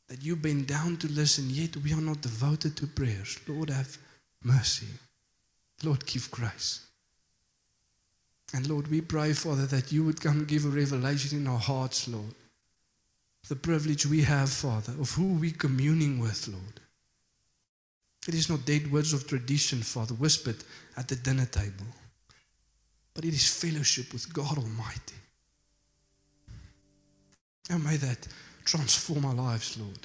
that 0.07 0.23
you 0.23 0.35
bend 0.35 0.67
down 0.67 0.97
to 0.97 1.07
listen, 1.07 1.49
yet 1.49 1.77
we 1.77 1.93
are 1.93 2.01
not 2.01 2.21
devoted 2.21 2.77
to 2.77 2.87
prayers? 2.87 3.39
Lord, 3.47 3.69
have 3.69 3.97
mercy. 4.43 4.87
Lord, 5.83 6.05
give 6.05 6.29
grace. 6.31 6.85
And 8.53 8.67
Lord, 8.69 8.87
we 8.87 9.01
pray, 9.01 9.33
Father, 9.33 9.65
that 9.65 9.91
you 9.91 10.05
would 10.05 10.21
come 10.21 10.45
give 10.45 10.65
a 10.65 10.69
revelation 10.69 11.39
in 11.39 11.47
our 11.47 11.59
hearts, 11.59 12.07
Lord. 12.07 12.35
The 13.47 13.55
privilege 13.55 14.05
we 14.05 14.21
have, 14.21 14.49
Father, 14.49 14.93
of 14.93 15.11
who 15.11 15.33
we're 15.33 15.51
communing 15.51 16.19
with, 16.19 16.47
Lord. 16.47 16.79
It 18.27 18.33
is 18.33 18.49
not 18.49 18.65
dead 18.65 18.91
words 18.91 19.13
of 19.13 19.27
tradition, 19.27 19.81
Father, 19.81 20.15
whispered 20.15 20.63
at 20.97 21.07
the 21.07 21.15
dinner 21.15 21.45
table, 21.45 21.85
but 23.13 23.25
it 23.25 23.33
is 23.33 23.47
fellowship 23.47 24.13
with 24.13 24.33
God 24.33 24.57
Almighty. 24.57 25.15
And 27.69 27.83
may 27.83 27.97
that 27.97 28.27
transform 28.65 29.25
our 29.25 29.33
lives, 29.33 29.77
Lord. 29.77 29.99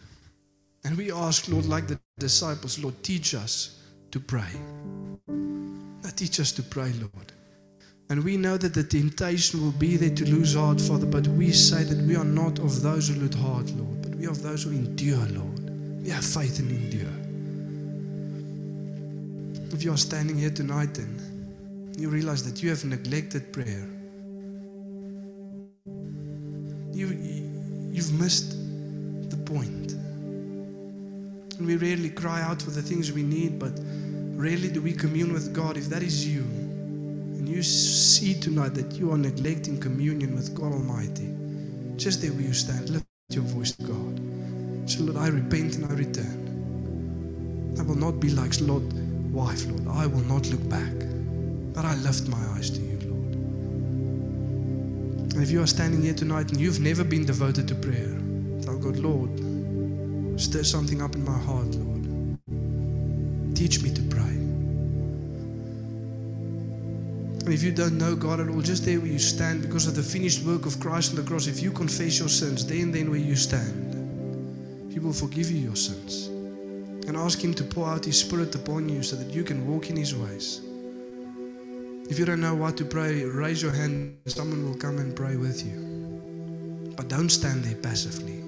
And 0.84 0.96
we 0.96 1.10
ask, 1.10 1.48
Lord, 1.48 1.66
like 1.66 1.88
the 1.88 1.98
disciples, 2.18 2.78
Lord, 2.78 3.02
teach 3.02 3.34
us 3.34 3.82
to 4.12 4.20
pray. 4.20 4.52
Now, 5.28 6.10
teach 6.14 6.38
us 6.40 6.52
to 6.52 6.62
pray, 6.62 6.92
Lord. 7.00 7.32
And 8.08 8.24
we 8.24 8.36
know 8.36 8.56
that 8.56 8.74
the 8.74 8.82
temptation 8.82 9.62
will 9.62 9.72
be 9.72 9.96
there 9.96 10.14
to 10.14 10.24
lose 10.28 10.54
heart, 10.54 10.80
Father, 10.80 11.06
but 11.06 11.26
we 11.28 11.52
say 11.52 11.84
that 11.84 11.98
we 12.06 12.16
are 12.16 12.24
not 12.24 12.58
of 12.58 12.82
those 12.82 13.08
who 13.08 13.14
lose 13.20 13.34
heart, 13.34 13.70
Lord, 13.70 14.02
but 14.02 14.14
we 14.16 14.26
are 14.26 14.30
of 14.30 14.42
those 14.42 14.64
who 14.64 14.70
endure, 14.70 15.26
Lord. 15.26 16.02
We 16.02 16.10
have 16.10 16.24
faith 16.24 16.58
and 16.58 16.70
endure. 16.70 17.08
If 19.72 19.84
you 19.84 19.92
are 19.92 19.96
standing 19.96 20.36
here 20.36 20.50
tonight 20.50 20.98
and 20.98 21.96
you 21.98 22.08
realize 22.08 22.42
that 22.50 22.62
you 22.62 22.70
have 22.70 22.84
neglected 22.84 23.52
prayer, 23.52 23.86
you, 26.92 27.49
you've 27.90 28.12
missed 28.18 28.56
the 29.30 29.36
point. 29.36 29.92
And 31.58 31.66
we 31.66 31.76
rarely 31.76 32.10
cry 32.10 32.40
out 32.42 32.62
for 32.62 32.70
the 32.70 32.82
things 32.82 33.12
we 33.12 33.22
need, 33.22 33.58
but 33.58 33.72
rarely 34.34 34.68
do 34.68 34.80
we 34.80 34.92
commune 34.92 35.32
with 35.32 35.52
God. 35.52 35.76
If 35.76 35.88
that 35.90 36.02
is 36.02 36.26
you, 36.26 36.40
and 36.40 37.48
you 37.48 37.62
see 37.62 38.34
tonight 38.34 38.74
that 38.74 38.92
you 38.92 39.12
are 39.12 39.18
neglecting 39.18 39.78
communion 39.78 40.34
with 40.34 40.54
God 40.54 40.72
Almighty, 40.72 41.28
just 41.96 42.22
there 42.22 42.32
where 42.32 42.42
you 42.42 42.52
stand, 42.52 42.90
lift 42.90 43.06
your 43.30 43.44
voice 43.44 43.72
to 43.72 43.82
God. 43.84 44.20
Say, 44.88 45.00
Lord, 45.00 45.18
I 45.18 45.28
repent 45.28 45.76
and 45.76 45.86
I 45.86 45.94
return. 45.94 47.76
I 47.78 47.82
will 47.82 47.96
not 47.96 48.20
be 48.20 48.30
like 48.30 48.60
Lot 48.60 48.82
wife, 49.30 49.66
Lord. 49.66 49.86
I 49.88 50.06
will 50.06 50.24
not 50.24 50.46
look 50.48 50.68
back, 50.68 50.92
but 51.72 51.84
I 51.84 51.94
lift 51.96 52.28
my 52.28 52.38
eyes 52.56 52.70
to 52.70 52.80
you, 52.80 52.86
Lord. 52.88 52.89
And 55.40 55.48
if 55.48 55.52
you 55.54 55.62
are 55.62 55.66
standing 55.66 56.02
here 56.02 56.12
tonight 56.12 56.50
and 56.50 56.60
you've 56.60 56.80
never 56.80 57.02
been 57.02 57.24
devoted 57.24 57.66
to 57.68 57.74
prayer, 57.74 58.14
tell 58.60 58.76
God, 58.76 58.98
Lord, 58.98 59.30
stir 60.38 60.62
something 60.62 61.00
up 61.00 61.14
in 61.14 61.24
my 61.24 61.38
heart, 61.38 61.74
Lord. 61.76 62.36
Teach 63.56 63.82
me 63.82 63.90
to 63.90 64.02
pray. 64.02 64.36
And 67.40 67.54
if 67.54 67.62
you 67.62 67.72
don't 67.72 67.96
know 67.96 68.14
God 68.14 68.40
at 68.40 68.50
all, 68.50 68.60
just 68.60 68.84
there 68.84 69.00
where 69.00 69.10
you 69.10 69.18
stand, 69.18 69.62
because 69.62 69.86
of 69.86 69.96
the 69.96 70.02
finished 70.02 70.44
work 70.44 70.66
of 70.66 70.78
Christ 70.78 71.12
on 71.12 71.16
the 71.16 71.22
cross, 71.22 71.46
if 71.46 71.62
you 71.62 71.70
confess 71.70 72.18
your 72.18 72.28
sins, 72.28 72.66
there 72.66 72.82
and 72.82 72.94
then 72.94 73.08
where 73.10 73.18
you 73.18 73.34
stand, 73.34 74.92
He 74.92 74.98
will 74.98 75.14
forgive 75.14 75.50
you 75.50 75.56
your 75.56 75.74
sins. 75.74 76.26
And 77.08 77.16
ask 77.16 77.42
Him 77.42 77.54
to 77.54 77.64
pour 77.64 77.88
out 77.88 78.04
His 78.04 78.20
Spirit 78.20 78.54
upon 78.54 78.90
you 78.90 79.02
so 79.02 79.16
that 79.16 79.32
you 79.34 79.42
can 79.42 79.66
walk 79.66 79.88
in 79.88 79.96
His 79.96 80.14
ways. 80.14 80.60
If 82.10 82.18
you 82.18 82.24
don't 82.24 82.40
know 82.40 82.56
what 82.56 82.76
to 82.78 82.84
pray, 82.84 83.24
raise 83.24 83.62
your 83.62 83.70
hand. 83.70 84.18
Someone 84.26 84.68
will 84.68 84.76
come 84.76 84.98
and 84.98 85.14
pray 85.14 85.36
with 85.36 85.64
you. 85.64 86.92
But 86.96 87.06
don't 87.06 87.28
stand 87.28 87.62
there 87.62 87.76
passively. 87.76 88.38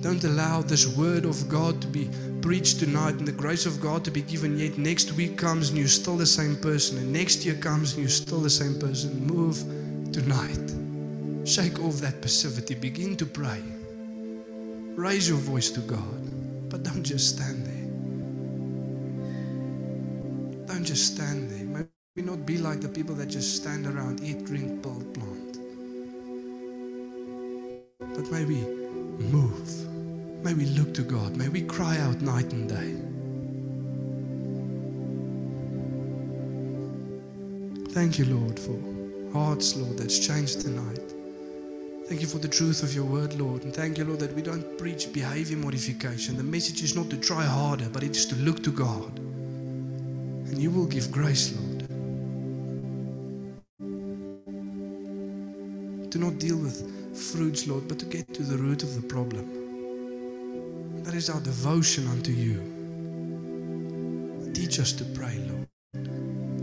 Don't 0.00 0.24
allow 0.24 0.62
this 0.62 0.96
word 0.96 1.26
of 1.26 1.50
God 1.50 1.82
to 1.82 1.86
be 1.86 2.08
preached 2.40 2.80
tonight 2.80 3.16
and 3.16 3.28
the 3.28 3.32
grace 3.32 3.66
of 3.66 3.78
God 3.78 4.06
to 4.06 4.10
be 4.10 4.22
given. 4.22 4.58
Yet 4.58 4.78
next 4.78 5.12
week 5.12 5.36
comes 5.36 5.68
and 5.68 5.78
you're 5.78 5.86
still 5.86 6.16
the 6.16 6.24
same 6.24 6.56
person, 6.56 6.96
and 6.96 7.12
next 7.12 7.44
year 7.44 7.56
comes 7.56 7.92
and 7.92 8.00
you're 8.00 8.08
still 8.08 8.40
the 8.40 8.48
same 8.48 8.80
person. 8.80 9.26
Move 9.26 9.58
tonight. 10.12 11.46
Shake 11.46 11.78
off 11.80 11.96
that 11.96 12.22
passivity. 12.22 12.74
Begin 12.74 13.18
to 13.18 13.26
pray. 13.26 13.62
Raise 14.96 15.28
your 15.28 15.38
voice 15.38 15.70
to 15.72 15.80
God, 15.80 16.70
but 16.70 16.82
don't 16.82 17.02
just 17.02 17.36
stand 17.36 17.61
Don't 20.82 20.88
just 20.88 21.14
stand 21.14 21.48
there. 21.48 21.64
Maybe 21.64 22.28
not 22.28 22.44
be 22.44 22.58
like 22.58 22.80
the 22.80 22.88
people 22.88 23.14
that 23.14 23.26
just 23.26 23.54
stand 23.54 23.86
around, 23.86 24.20
eat, 24.20 24.44
drink, 24.44 24.82
build, 24.82 25.14
plant. 25.14 25.58
But 28.00 28.28
maybe 28.32 28.56
move. 29.30 29.70
May 30.44 30.54
we 30.54 30.64
look 30.64 30.92
to 30.94 31.02
God. 31.02 31.36
May 31.36 31.48
we 31.48 31.62
cry 31.62 31.98
out 31.98 32.20
night 32.20 32.52
and 32.52 32.68
day. 32.68 32.96
Thank 37.92 38.18
you, 38.18 38.24
Lord, 38.24 38.58
for 38.58 38.76
hearts, 39.32 39.76
Lord, 39.76 39.98
that's 39.98 40.18
changed 40.18 40.62
tonight. 40.62 41.14
Thank 42.08 42.22
you 42.22 42.26
for 42.26 42.38
the 42.38 42.48
truth 42.48 42.82
of 42.82 42.92
your 42.92 43.04
word, 43.04 43.34
Lord. 43.34 43.62
And 43.62 43.72
thank 43.72 43.98
you, 43.98 44.04
Lord, 44.04 44.18
that 44.18 44.34
we 44.34 44.42
don't 44.42 44.76
preach 44.78 45.12
behavior 45.12 45.58
modification. 45.58 46.36
The 46.36 46.42
message 46.42 46.82
is 46.82 46.96
not 46.96 47.08
to 47.10 47.16
try 47.18 47.44
harder, 47.44 47.88
but 47.88 48.02
it 48.02 48.16
is 48.16 48.26
to 48.26 48.34
look 48.34 48.64
to 48.64 48.72
God. 48.72 49.31
And 50.46 50.58
you 50.58 50.70
will 50.70 50.86
give 50.86 51.10
grace, 51.10 51.52
Lord. 51.56 51.88
To 56.10 56.18
not 56.18 56.38
deal 56.38 56.58
with 56.58 57.16
fruits, 57.16 57.66
Lord, 57.66 57.88
but 57.88 57.98
to 57.98 58.06
get 58.06 58.32
to 58.34 58.42
the 58.42 58.56
root 58.58 58.82
of 58.82 58.94
the 58.94 59.06
problem. 59.06 61.02
That 61.04 61.14
is 61.14 61.30
our 61.30 61.40
devotion 61.40 62.06
unto 62.08 62.30
you. 62.30 62.60
Teach 64.52 64.78
us 64.78 64.92
to 64.92 65.04
pray, 65.04 65.38
Lord. 65.48 65.66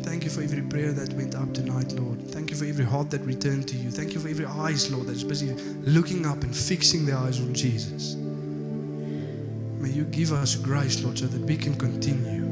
Thank 0.04 0.24
you 0.24 0.30
for 0.30 0.42
every 0.42 0.62
prayer 0.62 0.92
that 0.92 1.14
went 1.14 1.36
up 1.36 1.54
tonight, 1.54 1.92
Lord. 1.94 2.22
Thank 2.32 2.50
you 2.50 2.56
for 2.56 2.66
every 2.66 2.86
heart 2.86 3.10
that 3.12 3.22
returned 3.22 3.68
to 3.68 3.76
you. 3.76 3.92
Thank 3.92 4.14
you 4.14 4.20
for 4.20 4.28
every 4.28 4.46
eyes, 4.46 4.92
Lord, 4.92 5.08
that's 5.08 5.24
busy 5.24 5.54
looking 5.84 6.26
up 6.26 6.42
and 6.44 6.56
fixing 6.56 7.06
their 7.06 7.18
eyes 7.18 7.40
on 7.40 7.54
Jesus. 7.54 8.16
May 8.16 9.90
you 9.90 10.06
give 10.06 10.32
us 10.34 10.56
grace, 10.56 11.04
Lord, 11.04 11.20
so 11.20 11.28
that 11.28 11.42
we 11.42 11.58
can 11.58 11.76
continue. 11.76 12.49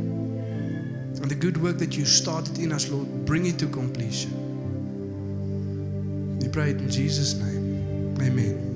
And 1.28 1.36
the 1.36 1.46
good 1.46 1.62
work 1.62 1.78
that 1.80 1.98
you 1.98 2.06
started 2.06 2.58
in 2.58 2.72
us, 2.72 2.88
Lord, 2.88 3.26
bring 3.26 3.48
it 3.48 3.60
to 3.60 3.68
completion. 3.68 4.32
We 6.40 6.48
pray 6.48 6.70
it 6.70 6.78
in 6.78 6.90
Jesus' 6.90 7.34
name. 7.34 8.16
Amen. 8.22 8.67